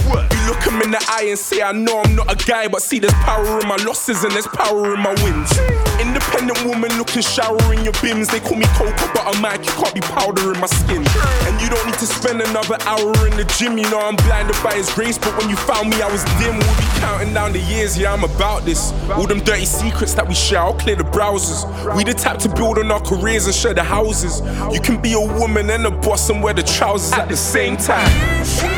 Look 0.47 0.63
them 0.63 0.81
in 0.81 0.91
the 0.91 1.03
eye 1.09 1.27
and 1.29 1.37
say, 1.37 1.61
I 1.61 1.71
know 1.71 2.01
I'm 2.01 2.15
not 2.15 2.31
a 2.31 2.35
guy, 2.45 2.67
but 2.67 2.81
see, 2.81 2.99
there's 2.99 3.13
power 3.25 3.59
in 3.59 3.67
my 3.67 3.77
losses 3.77 4.23
and 4.23 4.31
there's 4.33 4.47
power 4.47 4.93
in 4.93 5.01
my 5.01 5.13
wins. 5.23 5.51
Independent 5.99 6.63
woman 6.65 6.91
looking 6.97 7.21
shower 7.21 7.61
in 7.73 7.83
your 7.83 7.93
bims. 8.03 8.31
They 8.31 8.39
call 8.39 8.57
me 8.57 8.65
Cocoa 8.77 9.13
Butter 9.13 9.39
Mike, 9.39 9.65
you 9.65 9.71
can't 9.71 9.93
be 9.93 10.01
powder 10.01 10.53
in 10.53 10.59
my 10.59 10.67
skin. 10.67 11.03
And 11.47 11.61
you 11.61 11.69
don't 11.69 11.85
need 11.85 11.99
to 11.99 12.07
spend 12.07 12.41
another 12.41 12.77
hour 12.85 13.27
in 13.27 13.37
the 13.37 13.45
gym. 13.57 13.77
You 13.77 13.89
know 13.89 13.99
I'm 13.99 14.15
blinded 14.15 14.55
by 14.63 14.73
his 14.73 14.91
grace, 14.93 15.17
but 15.17 15.35
when 15.37 15.49
you 15.49 15.55
found 15.55 15.89
me, 15.89 16.01
I 16.01 16.11
was 16.11 16.23
dim. 16.39 16.57
We'll 16.57 16.77
be 16.77 16.89
counting 16.99 17.33
down 17.33 17.53
the 17.53 17.61
years, 17.61 17.97
yeah, 17.97 18.13
I'm 18.13 18.23
about 18.23 18.63
this. 18.65 18.91
All 19.11 19.27
them 19.27 19.39
dirty 19.39 19.65
secrets 19.65 20.13
that 20.15 20.27
we 20.27 20.35
share, 20.35 20.59
I'll 20.59 20.73
clear 20.73 20.95
the 20.95 21.03
browsers. 21.03 21.65
We 21.95 22.03
the 22.03 22.13
type 22.13 22.39
to 22.39 22.49
build 22.49 22.77
on 22.77 22.91
our 22.91 23.01
careers 23.01 23.45
and 23.45 23.55
share 23.55 23.73
the 23.73 23.83
houses. 23.83 24.41
You 24.73 24.81
can 24.81 25.01
be 25.01 25.13
a 25.13 25.19
woman 25.19 25.69
and 25.69 25.85
a 25.85 25.91
boss 25.91 26.29
and 26.29 26.43
wear 26.43 26.53
the 26.53 26.63
trousers 26.63 27.13
at 27.13 27.29
the 27.29 27.37
same 27.37 27.77
time. 27.77 28.74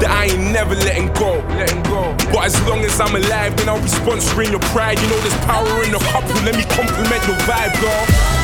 That 0.00 0.10
I 0.10 0.24
ain't 0.26 0.52
never 0.52 0.74
letting 0.74 1.12
go. 1.14 1.42
Letting 1.58 1.82
go. 1.84 2.14
But 2.32 2.46
as 2.46 2.60
long 2.68 2.84
as 2.84 3.00
I'm 3.00 3.16
alive, 3.16 3.56
then 3.56 3.68
I'll 3.68 3.82
be 3.82 3.88
sponsoring 3.88 4.50
your 4.50 4.60
pride. 4.70 4.98
You 5.00 5.08
know 5.08 5.18
there's 5.20 5.36
power 5.44 5.66
in 5.84 5.92
the 5.92 5.98
couple. 6.10 6.34
Let 6.46 6.56
me 6.56 6.64
compliment 6.64 7.26
your 7.26 7.36
vibe, 7.48 7.74
girl. 7.80 8.37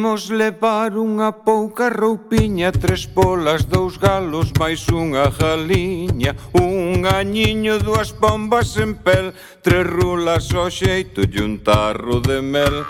Imos 0.00 0.32
levar 0.32 0.96
unha 0.96 1.28
pouca 1.44 1.92
roupiña 1.92 2.72
Tres 2.72 3.04
polas, 3.04 3.68
dous 3.68 4.00
galos, 4.00 4.48
máis 4.56 4.88
unha 4.88 5.28
galiña. 5.28 6.32
Un 6.56 7.04
añiño, 7.04 7.76
dúas 7.84 8.08
pombas 8.08 8.80
en 8.80 8.96
pel 8.96 9.36
Tres 9.60 9.84
rulas 9.84 10.48
ao 10.56 10.72
xeito 10.72 11.20
e 11.20 11.36
un 11.44 11.60
tarro 11.60 12.16
de 12.24 12.40
mel. 12.40 12.80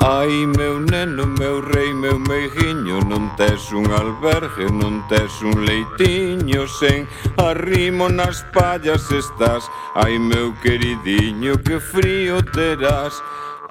Ai, 0.00 0.48
meu 0.48 0.80
neno, 0.80 1.28
meu 1.28 1.60
rei, 1.60 1.92
meu 1.92 2.16
meijiño 2.16 3.04
Non 3.04 3.36
tes 3.36 3.68
un 3.76 3.92
albergue, 3.92 4.72
non 4.72 5.04
tes 5.12 5.44
un 5.44 5.60
leitiño. 5.60 6.64
Sen 6.64 7.04
arrimo 7.36 8.08
nas 8.08 8.40
pallas 8.56 9.12
estás 9.12 9.68
Ai, 9.92 10.16
meu 10.16 10.56
queridiño, 10.64 11.60
que 11.60 11.76
frío 11.84 12.40
terás. 12.40 13.20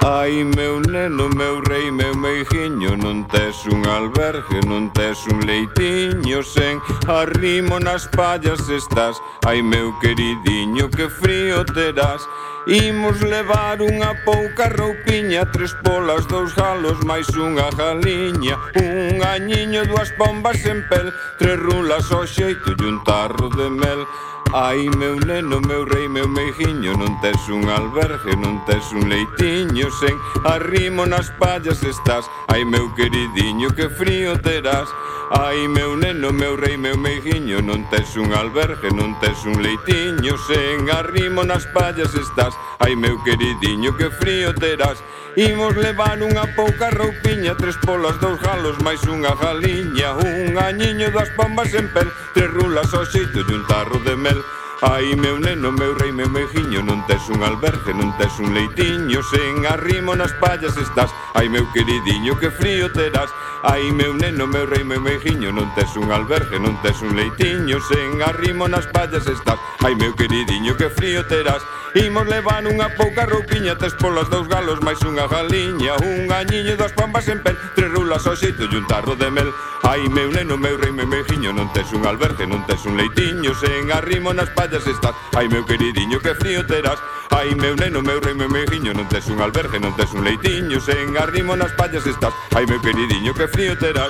Ai 0.05 0.43
meu 0.43 0.79
neno, 0.81 1.27
meu 1.29 1.61
rei, 1.61 1.89
meu 1.89 2.13
meijiño 2.13 2.95
Non 2.95 3.25
tes 3.25 3.65
un 3.65 3.81
albergue, 3.89 4.61
non 4.69 4.93
tes 4.93 5.25
un 5.25 5.41
leitiño 5.41 6.43
Sen 6.45 6.77
arrimo 7.09 7.79
nas 7.79 8.05
pallas 8.13 8.69
estás. 8.69 9.17
Ai 9.49 9.65
meu 9.65 9.97
queridiño, 9.97 10.93
que 10.93 11.09
frío 11.09 11.65
terás 11.65 12.21
Imos 12.69 13.17
levar 13.25 13.81
unha 13.81 14.13
pouca 14.21 14.69
roupiña 14.69 15.49
Tres 15.49 15.73
polas, 15.81 16.29
dous 16.29 16.53
galos, 16.53 17.01
máis 17.01 17.25
unha 17.33 17.73
galiña 17.73 18.61
Un 18.77 19.25
añiño, 19.25 19.89
dúas 19.89 20.13
pombas 20.21 20.61
en 20.69 20.85
pel 20.85 21.09
Tres 21.41 21.57
rulas 21.57 22.13
ao 22.13 22.29
xeito 22.29 22.77
e 22.77 22.85
un 22.85 23.01
tarro 23.01 23.49
de 23.49 23.73
mel. 23.73 24.05
Ai 24.53 24.88
meu 24.97 25.19
neno, 25.19 25.60
meu 25.62 25.86
rei, 25.86 26.08
meu 26.08 26.27
meijiño 26.27 26.93
Non 26.95 27.19
tes 27.19 27.49
un 27.49 27.67
albergue, 27.69 28.36
non 28.38 28.63
tes 28.65 28.91
un 28.93 29.10
leitiño 29.10 29.89
Sen 29.91 30.15
arrimo 30.45 31.05
nas 31.05 31.29
pallas 31.39 31.84
estás. 31.84 32.29
Ai 32.47 32.63
meu 32.63 32.93
queridiño, 32.95 33.73
que 33.75 33.89
frío 33.89 34.39
terás. 34.39 34.88
Ai 35.31 35.67
meu 35.67 35.97
neno, 35.97 36.31
meu 36.31 36.55
rei, 36.55 36.77
meu 36.77 36.97
meijiño 36.97 37.62
Non 37.62 37.84
tes 37.89 38.15
un 38.15 38.31
albergue, 38.34 38.93
non 38.93 39.17
tes 39.19 39.43
un 39.45 39.62
leitiño 39.62 40.38
Sen 40.47 40.89
arrimo 40.93 41.43
nas 41.43 41.65
pallas 41.73 42.13
estás. 42.15 42.53
Ai 42.79 42.95
meu 42.95 43.17
queridiño, 43.23 43.97
que 43.97 44.10
frío 44.10 44.53
terás. 44.53 45.03
Imos 45.36 45.76
levar 45.76 46.24
unha 46.24 46.48
pouca 46.56 46.88
roupiña 46.95 47.60
Tres 47.60 47.76
polas, 47.84 48.15
dous 48.24 48.39
galos, 48.39 48.80
máis 48.80 49.04
unha 49.04 49.36
galiña 49.36 50.15
Un 50.15 50.56
añiño 50.56 51.12
das 51.12 51.28
pombas 51.36 51.76
en 51.76 51.91
pel 51.91 52.08
Tres 52.32 52.48
rulas 52.56 52.88
ao 52.95 53.04
xeito 53.04 53.43
e 53.43 53.52
un 53.52 53.67
tarro 53.67 54.00
de 54.00 54.15
mel. 54.15 54.39
Ai 54.81 55.15
meu 55.15 55.39
neno, 55.39 55.71
meu 55.71 55.95
rei, 55.95 56.11
meu 56.11 56.27
mejiño 56.29 56.83
Non 56.83 56.99
tes 57.07 57.29
un 57.29 57.41
albergue, 57.43 57.95
non 57.95 58.11
tes 58.19 58.35
un 58.43 58.51
leitiño 58.51 59.23
Sen 59.23 59.63
arrimo 59.63 60.15
nas 60.15 60.35
pallas 60.35 60.75
estás. 60.75 61.15
Ai 61.33 61.47
meu 61.47 61.63
queridiño, 61.71 62.35
que 62.35 62.51
frío 62.51 62.91
terás. 62.91 63.31
Ai 63.63 63.91
meu 63.95 64.13
neno, 64.13 64.45
meu 64.47 64.67
rei, 64.67 64.83
meu 64.83 64.99
mejiño 64.99 65.55
Non 65.55 65.71
tes 65.79 65.95
un 65.95 66.11
albergue, 66.11 66.59
non 66.59 66.75
tes 66.83 66.99
un 66.99 67.15
leitiño 67.15 67.79
Sen 67.88 68.19
arrimo 68.19 68.67
nas 68.67 68.88
pallas 68.91 69.23
estás. 69.31 69.59
Ai 69.79 69.95
meu 69.95 70.11
queridiño, 70.11 70.75
que 70.75 70.91
frío 70.91 71.23
terás. 71.23 71.63
Imos 71.95 72.27
levar 72.27 72.59
unha 72.67 72.91
pouca 72.99 73.23
roupiña 73.23 73.79
Tes 73.79 73.95
polas 73.95 74.27
dous 74.27 74.51
galos, 74.51 74.83
máis 74.83 74.99
unha 75.07 75.31
galiña 75.31 75.95
Un 76.03 76.27
añiño 76.27 76.75
das 76.75 76.91
pambas 76.91 77.23
en 77.31 77.39
pel 77.39 77.55
Tres 77.71 77.88
rulas 77.88 78.27
ao 78.27 78.35
xeito 78.35 78.67
e 78.67 78.75
un 78.75 78.83
tarro 78.83 79.15
de 79.15 79.31
mel. 79.31 79.47
Ai 79.88 80.03
meu 80.11 80.27
neno, 80.27 80.59
meu 80.59 80.75
rei, 80.75 80.91
meu 80.91 81.07
mejiño 81.07 81.55
Non 81.55 81.71
tes 81.71 81.88
un 81.95 82.03
albergue, 82.03 82.43
non 82.43 82.67
tes 82.67 82.83
un 82.83 82.99
leitiño 82.99 83.55
Sen 83.55 83.95
arrimo 83.95 84.35
nas 84.35 84.51
pallas 84.51 84.64
batallas 84.65 84.88
estás 84.88 85.15
Ai 85.36 85.47
meu 85.47 85.65
queridiño 85.65 86.19
que 86.19 86.34
frío 86.36 86.65
terás. 86.65 86.97
Ai 87.30 87.54
meu 87.56 87.75
neno, 87.75 88.01
meu 88.01 88.19
rei, 88.19 88.34
meu 88.34 88.49
meijiño 88.49 88.93
Non 88.93 89.08
tes 89.08 89.28
un 89.28 89.41
albergue, 89.41 89.80
non 89.80 89.93
tes 89.93 90.12
un 90.13 90.23
leitiño 90.23 90.80
Sen 90.82 91.17
arrimo 91.17 91.56
nas 91.56 91.71
pallas 91.78 92.06
estás. 92.08 92.34
Ai 92.56 92.65
meu 92.65 92.82
queridiño 92.82 93.34
que 93.34 93.47
frío 93.47 93.78
terás. 93.78 94.10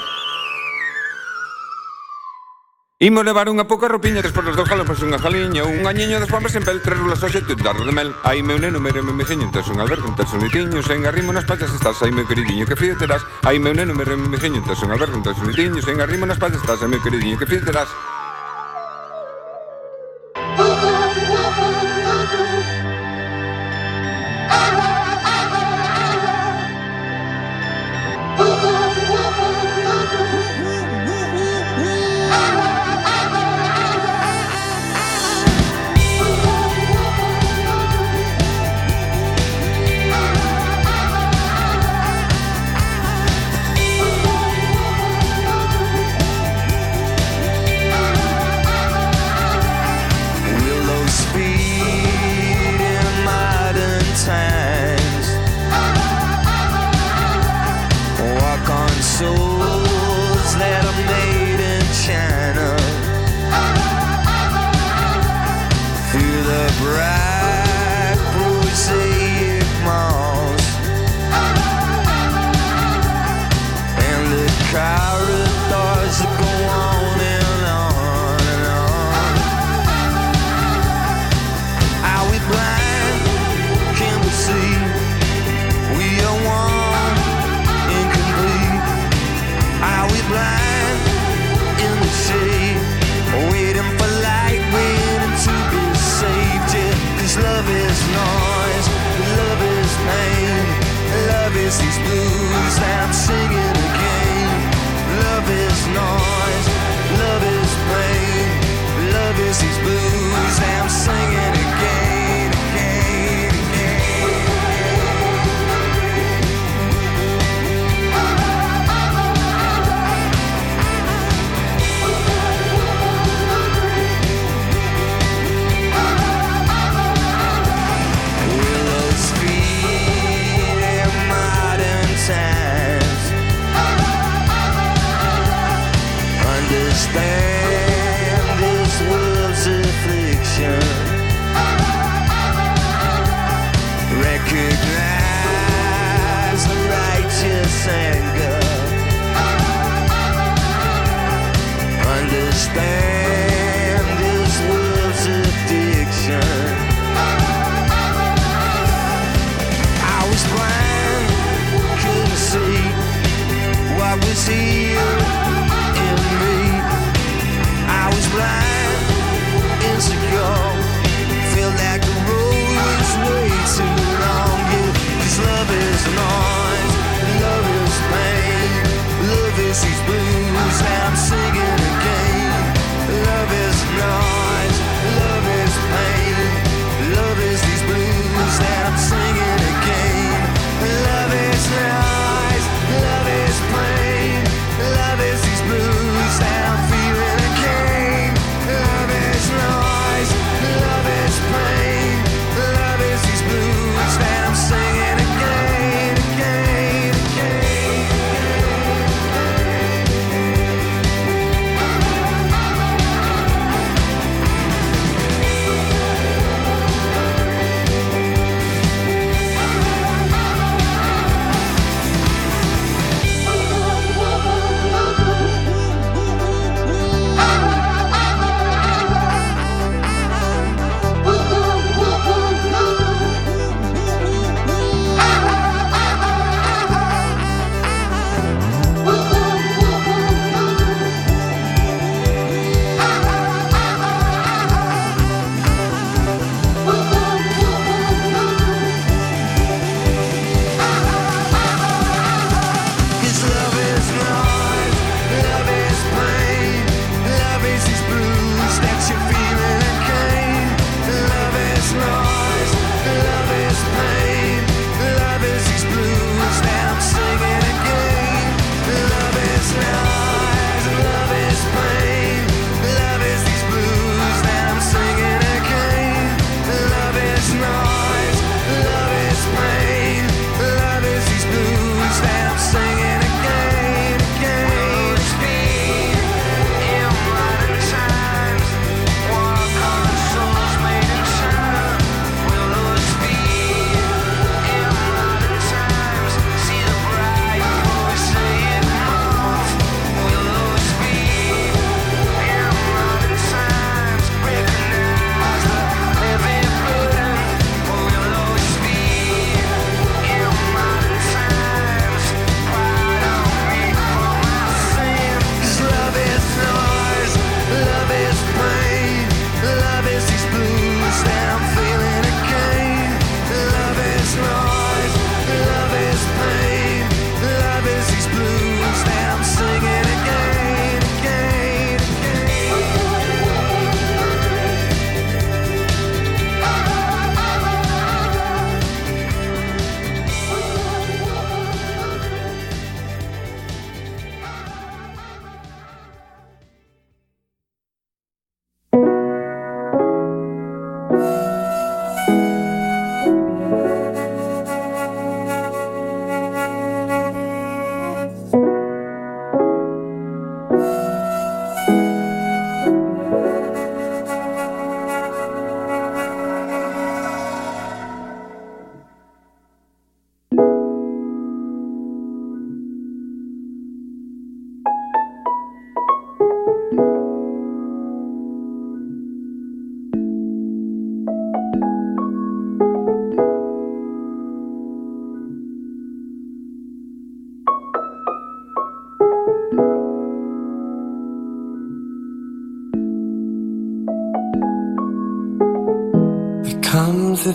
Imos 2.95 3.27
levar 3.27 3.51
unha 3.51 3.67
pouca 3.67 3.91
ropiña, 3.91 4.23
despois 4.23 4.47
dos 4.47 4.55
dos 4.55 4.71
galopas 4.71 5.03
unha 5.03 5.19
jaliña 5.19 5.67
Un 5.67 5.83
añiño 5.83 6.15
das 6.15 6.31
pombas 6.31 6.55
en 6.55 6.63
pel, 6.63 6.79
tres 6.79 6.95
rulas 6.95 7.19
oxe, 7.19 7.43
tu 7.43 7.57
tarro 7.59 7.83
de 7.83 7.91
mel. 7.91 8.15
Ai 8.23 8.39
meu 8.39 8.55
neno, 8.55 8.79
meu 8.79 8.95
meu 8.95 9.11
mejiño, 9.11 9.51
tes 9.51 9.67
un 9.67 9.83
albergue, 9.83 10.07
tes 10.15 10.31
un 10.31 10.39
litiño 10.39 10.79
Sen 10.79 11.03
arrimo 11.03 11.35
nas 11.35 11.43
pallas 11.43 11.73
estás, 11.73 11.99
ai 12.05 12.15
meu 12.15 12.23
queridiño 12.23 12.63
que 12.63 12.79
frío 12.79 12.95
terás. 12.95 13.25
Ai 13.43 13.59
meu 13.59 13.75
neno, 13.75 13.91
meu 13.91 14.07
meu 14.07 14.31
mejiño, 14.31 14.63
tes 14.63 14.79
un 14.79 14.95
albergue, 14.95 15.19
tes 15.19 15.35
un 15.35 15.51
litiño 15.51 15.81
Sen 15.83 15.99
arrimo 15.99 16.23
nas 16.23 16.39
pallas 16.39 16.61
estás, 16.63 16.79
ai 16.79 16.87
meu 16.87 17.03
queridiño 17.03 17.35
que 17.35 17.49
frío 17.49 17.65
terás. 17.67 17.91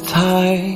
猜。 0.06 0.69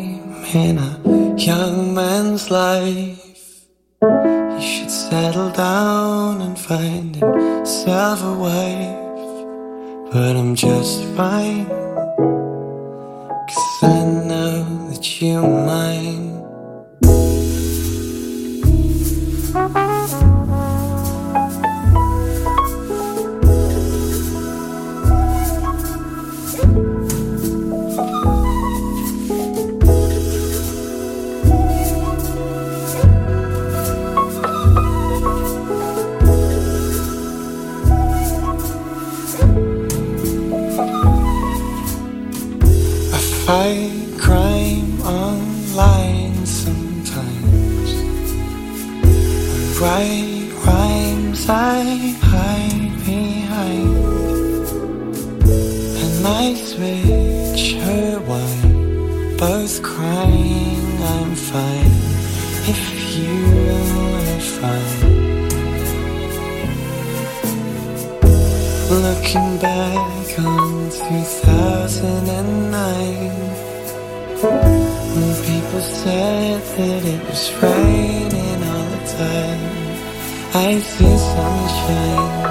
I 80.57 80.79
see 80.79 81.19
sunshine. 81.19 82.45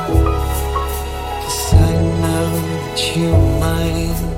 Cause 1.41 1.73
I 1.73 1.93
know 2.21 2.49
that 2.75 3.15
you're 3.15 3.37
mine 3.61 4.33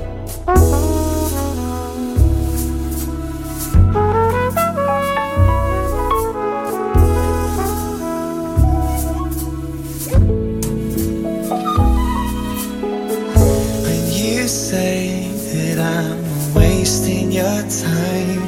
When 13.82 14.12
you 14.12 14.46
say 14.46 15.28
that 15.52 15.78
I'm 15.80 16.54
wasting 16.54 17.32
your 17.32 17.44
time 17.44 18.42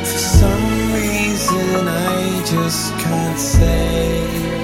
For 0.00 0.18
some 0.18 0.92
reason, 0.92 1.86
I 1.86 2.42
just 2.44 2.92
can't 2.98 3.38
say. 3.38 4.63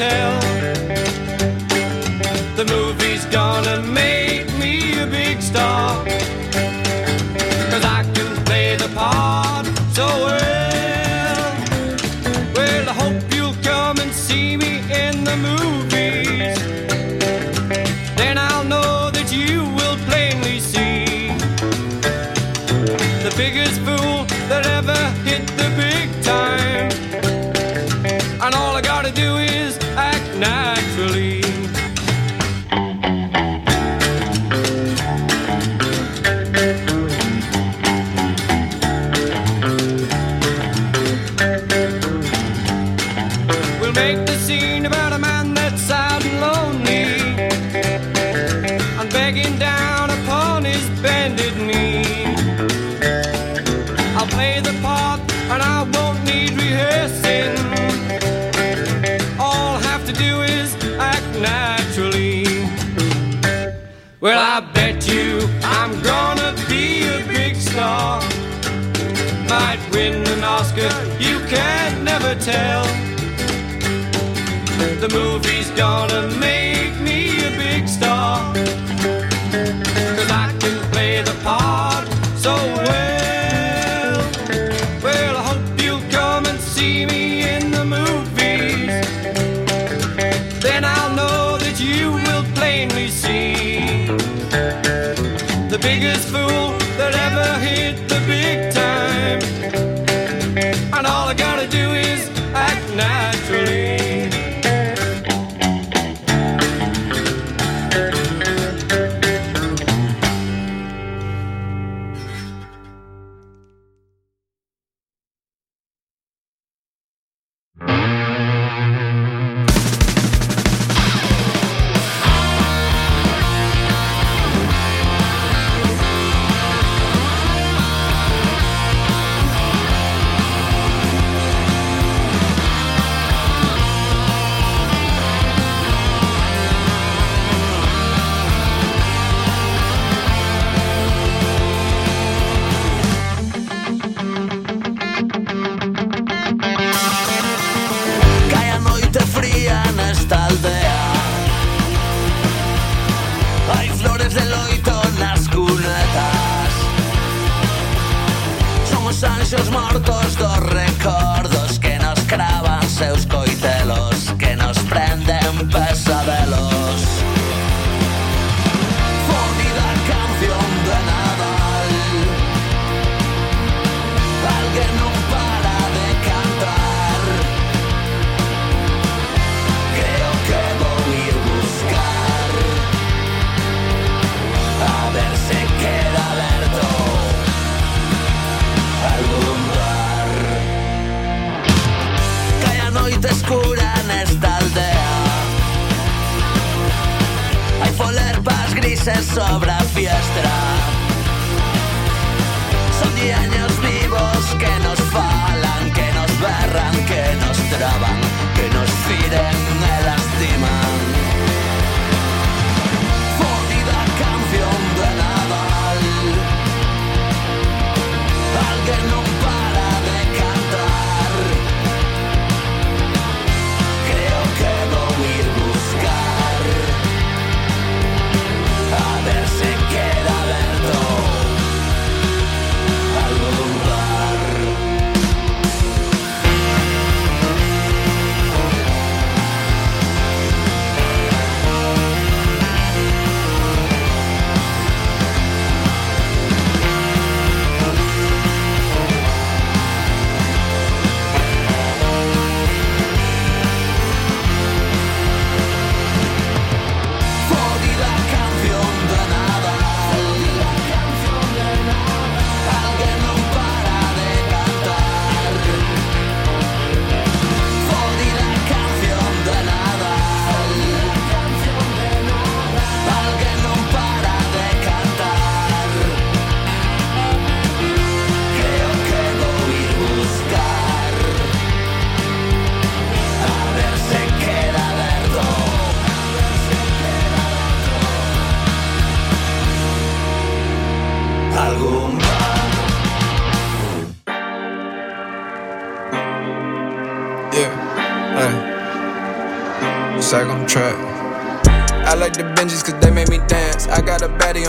tell. 0.00 0.59
Well, 64.20 64.38
I 64.38 64.60
bet 64.74 65.08
you 65.08 65.48
I'm 65.62 65.98
gonna 66.02 66.54
be 66.68 67.08
a 67.08 67.26
big 67.26 67.56
star. 67.56 68.20
Might 69.48 69.80
win 69.92 70.26
an 70.26 70.44
Oscar, 70.44 70.92
you 71.18 71.40
can 71.48 72.04
never 72.04 72.34
tell. 72.34 72.84
The 75.00 75.08
movie's 75.10 75.70
gonna 75.70 76.28
make 76.38 76.59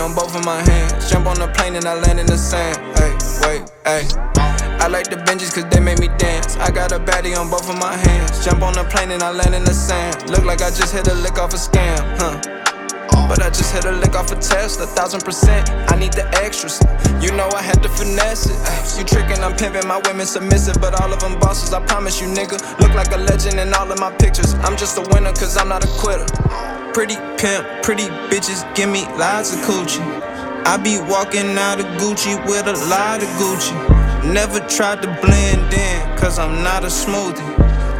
on 0.02 0.14
both 0.14 0.34
of 0.34 0.44
my 0.44 0.60
hands. 0.60 1.08
Jump 1.08 1.26
on 1.26 1.38
the 1.38 1.46
plane 1.54 1.76
and 1.76 1.86
I 1.86 1.94
land 1.94 2.18
in 2.18 2.26
the 2.26 2.36
sand. 2.36 2.76
Hey, 2.98 3.14
wait, 3.46 3.70
hey. 3.86 4.02
I 4.82 4.88
like 4.88 5.08
the 5.08 5.16
Benjis 5.16 5.54
cause 5.54 5.64
they 5.70 5.78
make 5.78 6.00
me 6.00 6.08
dance. 6.18 6.56
I 6.56 6.70
got 6.72 6.90
a 6.90 6.98
baddie 6.98 7.38
on 7.38 7.48
both 7.48 7.70
of 7.70 7.78
my 7.78 7.96
hands. 7.96 8.44
Jump 8.44 8.62
on 8.62 8.74
the 8.74 8.84
plane 8.84 9.12
and 9.12 9.22
I 9.22 9.30
land 9.30 9.54
in 9.54 9.64
the 9.64 9.72
sand. 9.72 10.28
Look 10.28 10.44
like 10.44 10.60
I 10.60 10.70
just 10.70 10.92
hit 10.92 11.06
a 11.06 11.14
lick 11.14 11.38
off 11.38 11.54
a 11.54 11.56
scam, 11.56 12.02
huh? 12.18 12.34
But 13.28 13.42
I 13.42 13.48
just 13.48 13.72
hit 13.72 13.84
a 13.84 13.92
lick 13.92 14.16
off 14.16 14.32
a 14.32 14.34
test, 14.34 14.80
a 14.80 14.86
thousand 14.86 15.22
percent. 15.22 15.70
I 15.92 15.96
need 15.96 16.12
the 16.12 16.26
extras. 16.42 16.82
You 17.22 17.30
know 17.36 17.48
I 17.54 17.62
had 17.62 17.80
to 17.82 17.88
finesse 17.88 18.50
it. 18.50 18.58
You 18.98 19.04
tricking, 19.04 19.42
I'm 19.44 19.54
pimping, 19.54 19.86
my 19.86 20.02
women 20.04 20.26
submissive, 20.26 20.80
but 20.80 21.00
all 21.00 21.12
of 21.12 21.20
them 21.20 21.38
bosses, 21.38 21.72
I 21.72 21.80
promise 21.86 22.20
you, 22.20 22.26
nigga. 22.26 22.58
Look 22.80 22.94
like 22.94 23.12
a 23.12 23.18
legend 23.18 23.60
in 23.60 23.72
all 23.72 23.90
of 23.90 24.00
my 24.00 24.10
pictures. 24.16 24.54
I'm 24.66 24.76
just 24.76 24.98
a 24.98 25.02
winner, 25.12 25.32
cause 25.32 25.56
I'm 25.56 25.68
not 25.68 25.84
a 25.84 25.88
quitter. 26.02 26.26
Pretty 26.92 27.16
pimp, 27.38 27.66
pretty 27.82 28.04
bitches, 28.28 28.62
give 28.76 28.90
me 28.90 29.06
lots 29.16 29.54
of 29.54 29.60
coochie. 29.60 30.02
I 30.66 30.76
be 30.76 30.98
walking 31.10 31.56
out 31.56 31.80
of 31.80 31.86
Gucci 31.98 32.36
with 32.46 32.66
a 32.66 32.76
lot 32.90 33.22
of 33.22 33.28
Gucci. 33.40 34.30
Never 34.30 34.60
tried 34.68 35.00
to 35.00 35.08
blend 35.22 35.72
in, 35.72 36.18
cause 36.18 36.38
I'm 36.38 36.62
not 36.62 36.84
a 36.84 36.88
smoothie. 36.88 37.40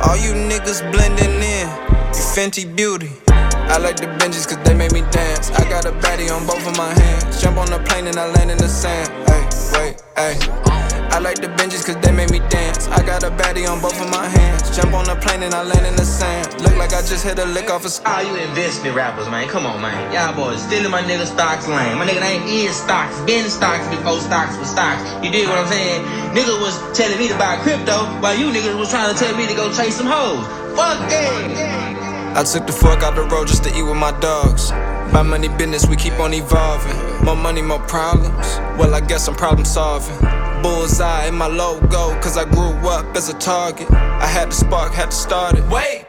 All 0.07 0.17
you 0.19 0.33
niggas 0.33 0.83
blending 0.93 1.37
in, 1.41 1.69
you 2.13 2.25
Fenty 2.37 2.65
Beauty. 2.77 3.11
I 3.29 3.79
like 3.79 3.97
the 3.97 4.09
Benjis 4.21 4.47
cause 4.47 4.63
they 4.63 4.75
make 4.75 4.93
me 4.93 5.01
dance. 5.11 5.51
I 5.53 5.67
got 5.71 5.87
a 5.87 5.93
baddie 5.93 6.31
on 6.31 6.47
both 6.47 6.67
of 6.69 6.77
my 6.77 6.93
hands. 6.93 7.41
Jump 7.41 7.57
on 7.57 7.71
the 7.71 7.79
plane 7.79 8.07
and 8.09 8.19
I 8.19 8.31
land 8.33 8.51
in 8.51 8.59
the 8.59 8.69
sand. 8.69 9.09
Hey, 9.27 9.49
wait, 9.73 10.03
hey. 10.17 10.72
I 11.13 11.19
like 11.19 11.37
the 11.45 11.49
Benjis 11.61 11.85
cause 11.85 12.01
they 12.01 12.11
make 12.11 12.31
me 12.31 12.41
dance. 12.49 12.89
I 12.89 13.05
got 13.05 13.23
a 13.23 13.29
baddie 13.29 13.69
on 13.69 13.83
both 13.85 14.01
of 14.01 14.09
my 14.09 14.27
hands. 14.27 14.75
Jump 14.75 14.95
on 14.95 15.05
the 15.05 15.15
plane 15.21 15.43
and 15.43 15.53
I 15.53 15.63
land 15.63 15.85
in 15.85 15.95
the 15.95 16.07
sand. 16.09 16.49
Look 16.65 16.75
like 16.81 16.95
I 16.97 17.05
just 17.05 17.23
hit 17.23 17.39
a 17.39 17.45
lick 17.45 17.69
off 17.69 17.85
a 17.85 17.91
Ah, 18.09 18.25
you 18.25 18.35
investment 18.49 18.97
rappers, 18.97 19.29
man. 19.29 19.47
Come 19.47 19.67
on, 19.67 19.83
man. 19.83 19.93
Y'all 20.09 20.33
boys 20.35 20.63
stealing 20.65 20.91
my 20.91 21.03
nigga 21.03 21.27
stocks 21.27 21.69
lane. 21.69 21.99
My 21.99 22.09
nigga 22.09 22.25
name 22.25 22.43
is 22.49 22.75
stocks. 22.75 23.21
Been 23.29 23.45
stocks 23.51 23.87
before 23.93 24.21
stocks 24.21 24.57
was 24.57 24.71
stocks. 24.71 25.05
You 25.23 25.31
dig 25.31 25.47
what 25.49 25.59
I'm 25.59 25.69
saying? 25.69 26.01
Nigga 26.33 26.57
was 26.65 26.81
telling 26.97 27.19
me 27.19 27.29
to 27.29 27.37
buy 27.37 27.61
crypto 27.61 28.09
while 28.25 28.35
you 28.35 28.49
niggas 28.49 28.79
was 28.79 28.89
trying 28.89 29.13
to 29.13 29.19
tell 29.19 29.37
me 29.37 29.47
to 29.47 29.55
go 29.55 29.71
chase 29.71 29.97
some 29.97 30.09
hoes. 30.09 30.41
Fuck 30.73 30.97
that. 31.13 32.37
I 32.37 32.43
took 32.43 32.67
the 32.67 32.73
fork 32.73 33.03
out 33.05 33.17
the 33.17 33.29
road 33.29 33.49
just 33.49 33.65
to 33.65 33.71
eat 33.77 33.83
with 33.85 34.01
my 34.01 34.19
dogs. 34.21 34.73
My 35.13 35.21
money 35.21 35.49
business, 35.49 35.87
we 35.87 35.97
keep 35.97 36.19
on 36.21 36.33
evolving. 36.33 36.97
More 37.23 37.37
money, 37.37 37.61
more 37.61 37.81
problems. 37.81 38.47
Well, 38.79 38.95
I 38.95 39.01
guess 39.01 39.29
I'm 39.29 39.35
problem 39.35 39.67
solving. 39.67 40.17
Bullseye 40.63 41.27
in 41.27 41.35
my 41.35 41.49
logo, 41.49 42.19
cause 42.23 42.39
I 42.39 42.45
grew 42.49 42.73
up 42.89 43.15
as 43.15 43.29
a 43.29 43.35
target. 43.35 43.91
I 43.93 44.27
had 44.27 44.49
the 44.49 44.55
spark, 44.55 44.95
had 44.95 45.11
to 45.11 45.17
start 45.17 45.59
it. 45.59 45.65
Wait! 45.69 46.07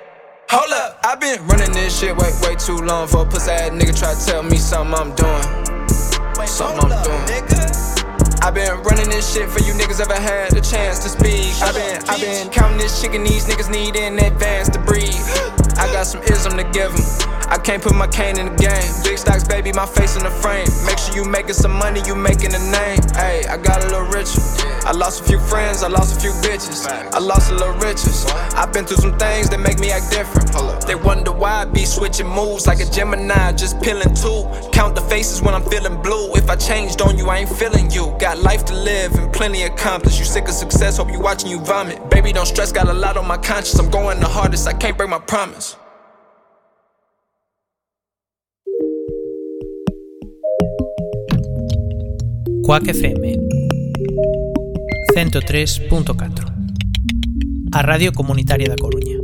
Hold 0.49 0.71
up, 0.71 0.99
I've 1.03 1.19
been 1.19 1.45
running 1.47 1.73
this 1.73 1.99
shit 1.99 2.15
way, 2.15 2.31
way 2.43 2.55
too 2.55 2.77
long 2.77 3.09
for 3.09 3.23
a 3.23 3.25
pussy 3.25 3.51
ass 3.51 3.71
nigga 3.71 3.97
try 3.97 4.13
to 4.13 4.25
tell 4.25 4.41
me 4.41 4.55
something 4.55 4.95
I'm 4.95 5.13
doing. 5.15 5.43
Something 6.47 6.91
I'm 6.91 7.03
doing. 7.03 8.39
i 8.41 8.51
been 8.51 8.81
running 8.83 9.09
this 9.09 9.33
shit 9.33 9.49
for 9.49 9.59
you 9.63 9.73
niggas 9.73 9.99
ever 9.99 10.15
had 10.15 10.55
a 10.55 10.61
chance 10.61 10.99
to 10.99 11.09
speak. 11.09 11.51
i 11.61 11.73
been, 11.73 12.01
i 12.07 12.19
been 12.21 12.49
counting 12.49 12.77
this 12.77 13.01
chicken 13.01 13.23
these 13.23 13.45
niggas 13.47 13.69
need 13.69 13.97
in 13.97 14.17
advance 14.19 14.69
to 14.69 14.79
breathe. 14.79 15.52
I 15.77 15.91
got 15.91 16.07
some 16.07 16.21
ism 16.23 16.57
to 16.57 16.63
give 16.71 16.93
'em. 16.93 17.33
I 17.49 17.57
can't 17.57 17.83
put 17.83 17.93
my 17.93 18.07
cane 18.07 18.39
in 18.39 18.47
the 18.47 18.55
game. 18.55 18.89
Big 19.03 19.17
stocks, 19.17 19.43
baby, 19.43 19.71
my 19.73 19.85
face 19.85 20.15
in 20.15 20.23
the 20.23 20.31
frame. 20.31 20.67
Make 20.85 20.97
sure 20.97 21.15
you 21.15 21.23
making 21.23 21.53
some 21.53 21.73
money, 21.77 22.01
you 22.07 22.15
making 22.15 22.53
a 22.55 22.59
name. 22.71 22.99
Hey, 23.15 23.45
I 23.45 23.57
got 23.57 23.83
a 23.83 23.87
little 23.87 24.07
richer. 24.07 24.41
I 24.85 24.91
lost 24.91 25.21
a 25.21 25.23
few 25.25 25.39
friends, 25.39 25.83
I 25.83 25.87
lost 25.87 26.17
a 26.17 26.19
few 26.19 26.31
bitches. 26.41 26.87
I 27.13 27.19
lost 27.19 27.51
a 27.51 27.53
little 27.53 27.75
riches. 27.75 28.25
I've 28.55 28.73
been 28.73 28.85
through 28.85 28.97
some 28.97 29.17
things 29.19 29.49
that 29.49 29.59
make 29.59 29.79
me 29.79 29.91
act 29.91 30.09
different. 30.09 30.51
They 30.87 30.95
wonder 30.95 31.31
why 31.31 31.61
I 31.61 31.65
be 31.65 31.85
switching 31.85 32.27
moves 32.27 32.65
like 32.65 32.79
a 32.79 32.85
Gemini, 32.89 33.51
just 33.53 33.79
peeling 33.81 34.13
two. 34.15 34.47
Count 34.71 34.95
the 34.95 35.01
faces 35.01 35.41
when 35.41 35.53
I'm 35.53 35.63
feeling 35.69 36.01
blue. 36.01 36.33
If 36.33 36.49
I 36.49 36.55
changed 36.55 37.01
on 37.01 37.17
you, 37.17 37.29
I 37.29 37.37
ain't 37.39 37.49
feeling 37.49 37.91
you. 37.91 38.15
Got 38.19 38.39
life 38.39 38.65
to 38.65 38.73
live 38.73 39.13
and 39.15 39.31
plenty 39.31 39.63
accomplished. 39.63 40.19
You 40.19 40.25
sick 40.25 40.47
of 40.47 40.55
success, 40.55 40.97
hope 40.97 41.11
you 41.11 41.19
watching 41.19 41.49
you 41.49 41.59
vomit. 41.59 42.09
Baby, 42.09 42.33
don't 42.33 42.47
stress, 42.47 42.71
got 42.71 42.87
a 42.89 42.93
lot 42.93 43.15
on 43.15 43.27
my 43.27 43.37
conscience. 43.37 43.77
I'm 43.79 43.89
going 43.91 44.19
the 44.19 44.27
hardest, 44.27 44.67
I 44.67 44.73
can't 44.73 44.97
break 44.97 45.09
my 45.09 45.19
promise. 45.19 45.72
Quack 52.63 52.87
FM 52.87 53.35
103.4 55.13 56.53
A 57.73 57.81
Radio 57.81 58.13
Comunitaria 58.13 58.69
da 58.69 58.79
Coruña 58.79 59.19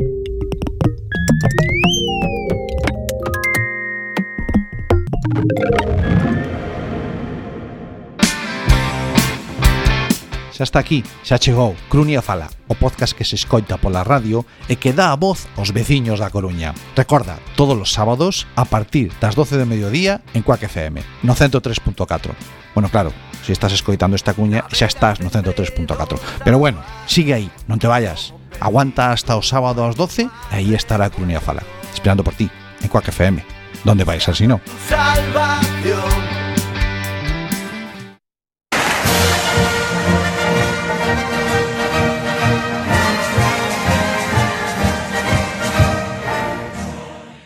Xa 10.51 10.63
está 10.67 10.83
aquí, 10.83 11.07
xa 11.23 11.39
chegou 11.39 11.79
Crunia 11.87 12.19
Fala, 12.21 12.51
o 12.67 12.75
podcast 12.75 13.15
que 13.15 13.23
se 13.23 13.39
escoita 13.39 13.79
pola 13.79 14.03
radio 14.03 14.43
e 14.67 14.75
que 14.75 14.91
dá 14.91 15.15
a 15.15 15.15
voz 15.15 15.47
aos 15.55 15.71
veciños 15.71 16.19
da 16.19 16.27
Coruña. 16.27 16.75
Recorda, 16.91 17.39
todos 17.55 17.79
os 17.79 17.95
sábados 17.95 18.51
a 18.59 18.67
partir 18.67 19.15
das 19.23 19.39
12 19.39 19.55
de 19.55 19.63
mediodía 19.63 20.19
en 20.35 20.43
Cuac 20.43 20.67
FM, 20.67 20.99
no 21.23 21.39
103.4. 21.39 22.35
Bueno, 22.75 22.91
claro, 22.91 23.15
se 23.43 23.53
estás 23.53 23.73
escoitando 23.73 24.15
esta 24.15 24.33
cuña 24.33 24.65
xa 24.71 24.85
estás 24.85 25.19
no 25.19 25.29
103.4. 25.29 26.19
Pero 26.43 26.57
bueno, 26.59 26.83
sigue 27.05 27.33
aí, 27.33 27.49
non 27.67 27.79
te 27.79 27.87
vayas. 27.87 28.33
Aguanta 28.59 29.11
hasta 29.11 29.39
o 29.39 29.43
sábado 29.43 29.85
ás 29.87 29.95
12 29.95 30.27
e 30.27 30.29
aí 30.51 30.75
estará 30.75 31.09
Crunia 31.09 31.39
Fala, 31.39 31.63
esperando 31.93 32.23
por 32.23 32.35
ti, 32.35 32.51
en 32.83 32.89
Quack 32.91 33.09
FM. 33.09 33.43
Donde 33.83 34.03
vais 34.03 34.27
así 34.27 34.47
no? 34.47 34.59
Salvación. 34.87 36.39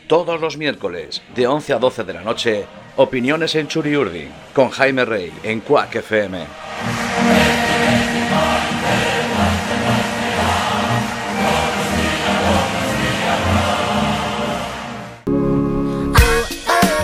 Todos 0.07 0.39
los 0.39 0.57
miércoles, 0.57 1.23
de 1.33 1.47
11 1.47 1.73
a 1.73 1.79
12 1.79 2.03
de 2.03 2.13
la 2.13 2.21
noche, 2.21 2.67
Opiniones 2.95 3.55
en 3.55 3.67
Churiurdi 3.67 4.27
con 4.53 4.69
Jaime 4.69 5.03
Rey 5.03 5.33
en 5.41 5.61
Cuac 5.61 5.95
FM. 5.95 6.45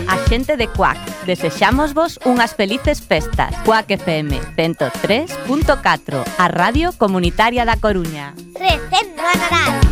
A 0.07 0.17
xente 0.29 0.57
de 0.57 0.67
Cuac, 0.67 0.97
desexamos 1.25 1.95
vos 1.95 2.19
unhas 2.23 2.53
felices 2.53 3.01
festas. 3.01 3.49
Cuac 3.65 3.89
FM 3.89 4.37
103.4, 4.53 6.23
a 6.37 6.47
Radio 6.49 6.93
Comunitaria 7.01 7.65
da 7.65 7.81
Coruña. 7.81 8.37
Recendo 8.53 9.25
a 9.25 9.33
Nadal. 9.33 9.88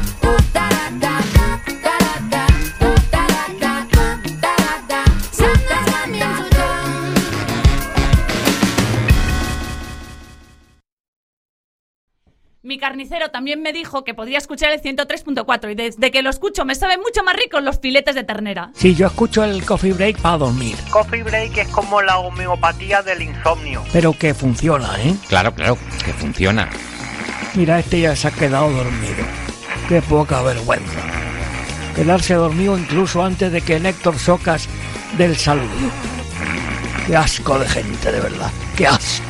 Mi 12.68 12.78
carnicero 12.78 13.30
también 13.30 13.62
me 13.62 13.72
dijo 13.72 14.04
que 14.04 14.14
podía 14.14 14.38
escuchar 14.38 14.74
el 14.74 14.82
103.4 14.82 15.72
y 15.72 15.76
desde 15.76 16.12
que 16.12 16.22
lo 16.22 16.30
escucho 16.30 16.66
me 16.66 16.76
saben 16.76 17.00
mucho 17.00 17.24
más 17.24 17.34
ricos 17.38 17.64
los 17.64 17.80
filetes 17.80 18.14
de 18.14 18.26
ternera. 18.26 18.72
Si 18.74 18.94
yo 18.94 19.08
escucho 19.08 19.46
el 19.46 19.64
coffee 19.64 19.94
break 19.94 20.20
para 20.20 20.40
dormir, 20.40 20.76
Coffee 20.90 21.24
break 21.24 21.56
es 21.60 21.70
como 21.70 22.02
la 22.02 22.18
homeopatía 22.18 23.02
del 23.04 23.22
insomnio. 23.22 23.86
pero 23.94 24.12
que 24.12 24.34
funciona, 24.34 25.02
¿eh? 25.02 25.16
Claro, 25.30 25.56
claro, 25.56 25.78
que 26.04 26.12
funciona. 26.12 26.70
Mira, 27.56 27.80
este 27.80 28.02
ya 28.02 28.18
se 28.18 28.28
ha 28.28 28.32
quedado 28.32 28.70
dormido. 28.70 29.24
Qué 29.88 30.02
poca 30.02 30.42
vergüenza. 30.42 31.00
Quedarse 31.96 32.34
dormido 32.34 32.78
incluso 32.78 33.24
antes 33.24 33.50
de 33.50 33.62
que 33.62 33.80
Néctor 33.80 34.20
Socas 34.20 34.68
del 35.18 35.38
saludo. 35.38 35.90
Qué 37.06 37.16
asco 37.16 37.60
de 37.60 37.70
gente, 37.70 38.12
de 38.12 38.20
verdad. 38.20 38.52
Qué 38.76 38.88
asco. 38.88 39.24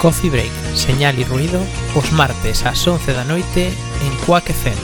Coffee 0.00 0.30
Break, 0.30 0.50
Señal 0.72 1.12
e 1.20 1.28
Ruido, 1.28 1.60
os 1.92 2.08
martes 2.16 2.64
ás 2.64 2.80
11 2.88 3.12
da 3.12 3.20
noite 3.28 3.68
en 4.00 4.12
Quack 4.24 4.48
FM. 4.48 4.80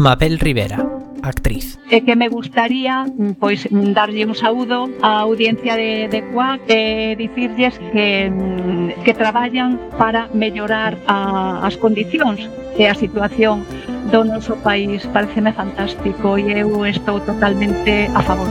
Mabel 0.00 0.40
Rivera, 0.40 0.80
actriz. 1.20 1.76
E 1.92 2.00
que 2.00 2.16
me 2.16 2.32
gustaría 2.32 3.04
mm, 3.04 3.36
pois 3.36 3.68
mm, 3.68 3.92
darlle 3.92 4.24
un 4.24 4.32
saúdo 4.32 4.88
á 5.04 5.28
audiencia 5.28 5.76
de, 5.76 6.08
de 6.08 6.24
Cuac 6.32 6.64
e 6.72 7.20
dicirlles 7.20 7.76
que, 7.92 8.32
mm, 8.32 9.04
que 9.04 9.12
traballan 9.12 9.76
para 10.00 10.32
mellorar 10.32 10.96
a, 11.04 11.60
as 11.68 11.76
condicións 11.76 12.48
e 12.80 12.88
a 12.88 12.96
situación 12.96 13.60
do 14.08 14.24
noso 14.24 14.56
país. 14.64 15.04
Pareceme 15.12 15.52
fantástico 15.52 16.40
e 16.40 16.64
eu 16.64 16.72
estou 16.88 17.20
totalmente 17.20 18.08
a 18.16 18.24
favor. 18.24 18.48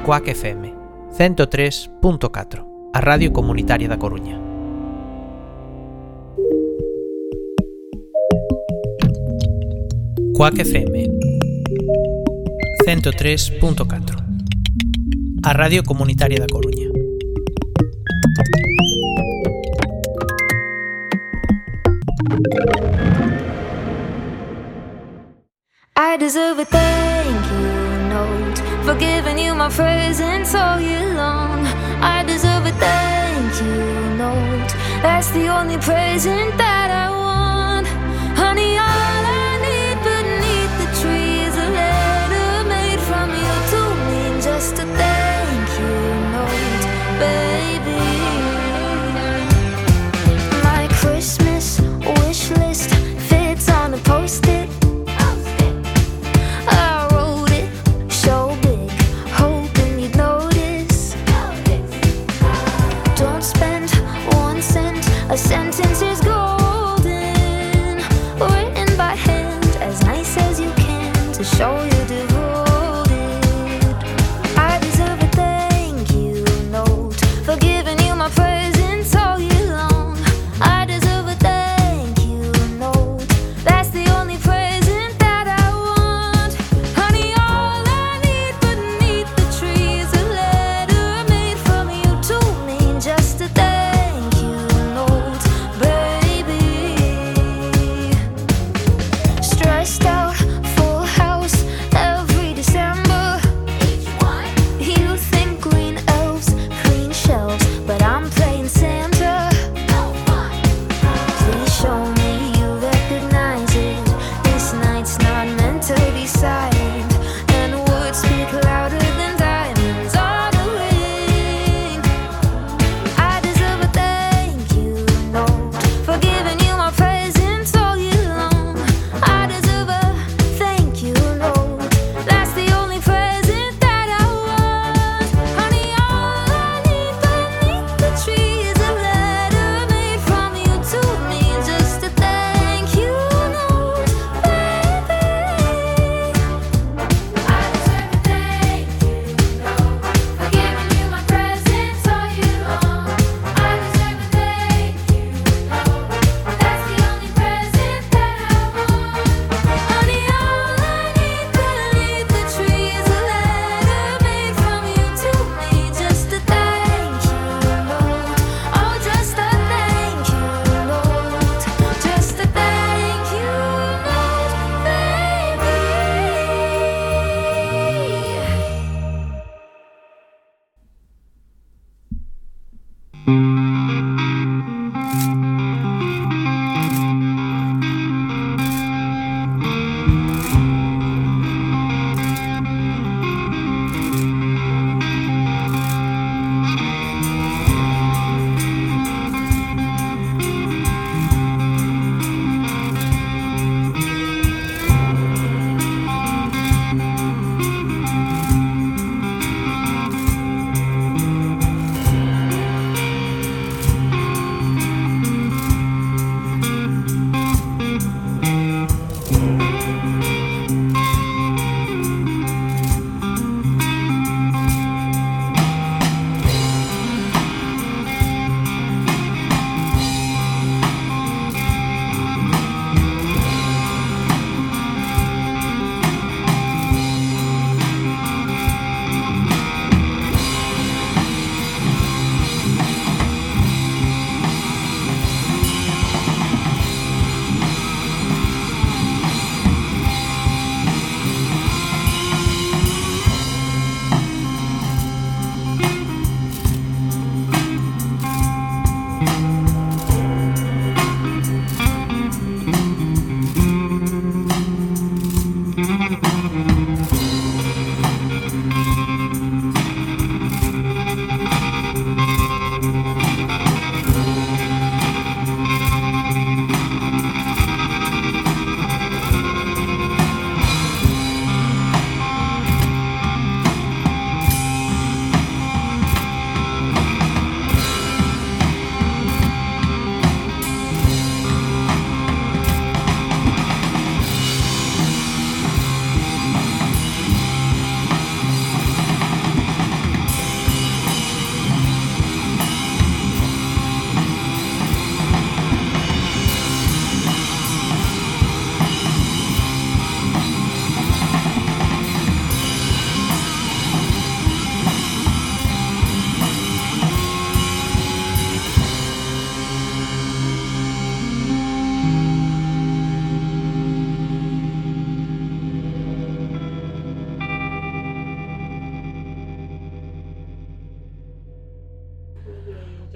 Quack 0.00 0.32
FM 0.32 0.72
103.4 1.12 2.75
A 2.96 3.00
Radio 3.00 3.30
Comunitaria 3.30 3.88
da 3.88 3.98
Coruña. 3.98 4.40
Quack 10.34 10.64
FM 10.64 11.04
103.4 12.86 14.16
A 15.42 15.52
Radio 15.52 15.82
Comunitaria 15.84 16.38
da 16.38 16.46
Coruña. 16.46 16.88
I 25.98 26.16
deserve 26.16 26.62
a 26.62 26.64
thank 26.64 27.44
you 27.52 28.08
note 28.08 28.58
for 28.86 28.94
giving 28.98 29.38
you 29.38 29.54
my 29.54 29.68
presents 29.68 30.54
all 30.54 30.80
year 30.80 31.14
long. 31.14 31.65
I 32.00 32.24
deserve 32.24 32.66
a 32.66 32.72
thank 32.72 33.52
you 33.62 34.16
note. 34.16 34.72
That's 35.02 35.30
the 35.30 35.48
only 35.48 35.78
present 35.78 36.56
that 36.58 36.75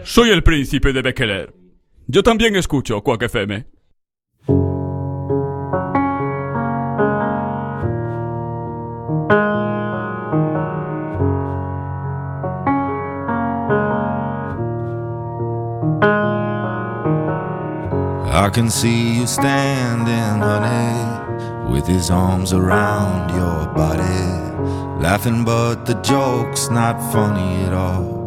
Soy 0.04 0.30
el 0.30 0.42
príncipe 0.42 0.92
de 0.92 1.02
Bekeler. 1.02 1.54
Yo 2.06 2.22
también 2.22 2.56
escucho 2.56 3.02
Quack 3.02 3.22
FM. 3.22 3.66
I 18.32 18.48
can 18.52 18.70
see 18.70 19.18
you 19.18 19.26
standing, 19.26 20.40
honey, 20.40 21.72
with 21.72 21.86
his 21.86 22.10
arms 22.10 22.52
around 22.52 23.30
your 23.30 23.72
body, 23.74 25.00
laughing, 25.00 25.44
but 25.44 25.84
the 25.86 25.94
joke's 26.02 26.68
not 26.70 26.98
funny 27.12 27.62
at 27.64 27.72
all. 27.72 28.19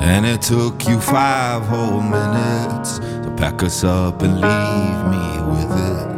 And 0.00 0.26
it 0.26 0.42
took 0.42 0.86
you 0.86 1.00
five 1.00 1.62
whole 1.66 2.02
minutes 2.02 2.98
to 2.98 3.34
pack 3.38 3.62
us 3.62 3.84
up 3.84 4.20
and 4.20 4.34
leave 4.34 5.06
me 5.08 5.40
with 5.50 5.70
it, 5.70 6.08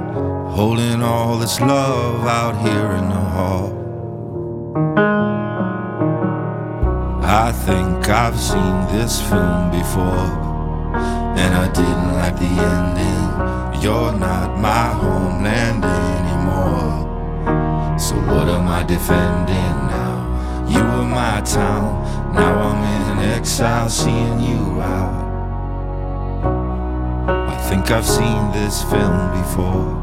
holding 0.50 1.02
all 1.02 1.38
this 1.38 1.60
love 1.60 2.26
out 2.26 2.60
here 2.66 2.90
in 2.96 3.08
the 3.08 3.14
hall. 3.14 3.76
I 7.22 7.52
think 7.52 8.08
I've 8.08 8.40
seen 8.40 8.86
this 8.88 9.20
film 9.20 9.70
before, 9.70 10.34
and 11.38 11.54
I 11.54 11.68
didn't 11.72 12.14
like 12.14 12.36
the 12.40 12.50
ending. 12.74 13.30
You're 13.80 14.12
not 14.18 14.58
my 14.58 14.88
homeland 14.94 15.84
anymore. 15.84 17.06
So 18.00 18.16
what 18.16 18.48
am 18.48 18.66
I 18.66 18.82
defending? 18.82 19.89
You 20.72 20.82
were 20.84 21.04
my 21.04 21.40
town, 21.40 22.34
now 22.34 22.54
I'm 22.68 22.82
in 22.94 23.18
exile, 23.36 23.88
seeing 23.88 24.40
you 24.40 24.80
out. 24.80 25.28
I 27.52 27.56
think 27.68 27.90
I've 27.90 28.06
seen 28.06 28.52
this 28.52 28.82
film 28.84 29.30
before. 29.40 29.98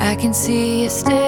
I 0.00 0.16
can 0.20 0.32
see 0.32 0.82
you 0.82 0.88
like 0.88 1.27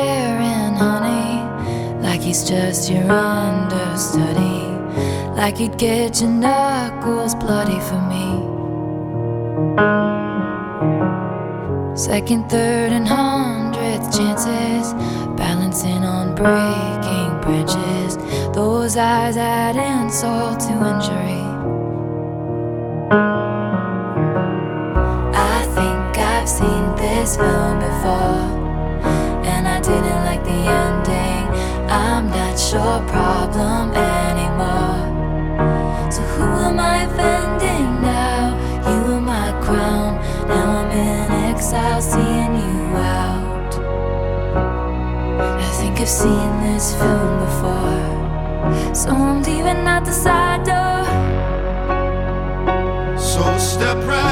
he's 2.30 2.48
just 2.48 2.88
your 2.88 3.10
understudy, 3.10 4.62
like 5.34 5.56
he'd 5.58 5.76
get 5.76 6.20
your 6.20 6.30
knuckles 6.30 7.34
bloody 7.34 7.80
for 7.88 8.00
me. 8.12 8.26
Second, 11.96 12.48
third, 12.48 12.92
and 12.92 13.08
hundredth 13.08 14.16
chances, 14.16 14.94
balancing 15.36 16.04
on 16.04 16.36
breaking 16.36 17.32
branches. 17.42 18.16
Those 18.54 18.96
eyes 18.96 19.36
add 19.36 19.74
insult 19.74 20.60
to 20.60 20.72
injury. 20.92 21.42
I 25.34 25.66
think 25.74 26.16
I've 26.16 26.48
seen 26.48 26.94
this 26.94 27.36
film 27.36 27.80
before, 27.80 28.59
your 32.72 33.02
problem 33.08 33.90
anymore. 33.92 35.02
So 36.08 36.22
who 36.22 36.44
am 36.68 36.78
I 36.78 37.02
offending 37.02 38.00
now? 38.00 38.54
You 38.88 38.98
were 39.08 39.20
my 39.20 39.50
crown, 39.60 40.14
now 40.46 40.78
I'm 40.78 40.90
in 40.92 41.32
exile, 41.50 42.00
seeing 42.00 42.54
you 42.62 42.96
out. 42.96 43.74
I 45.58 45.70
think 45.80 46.00
I've 46.00 46.08
seen 46.08 46.60
this 46.62 46.94
film 46.94 47.40
before, 47.44 48.94
so 48.94 49.10
I'm 49.10 49.42
leaving 49.42 49.84
out 49.88 50.04
the 50.04 50.12
side 50.12 50.64
door. 50.64 51.04
So 53.18 53.58
step 53.58 53.96
right 54.06 54.29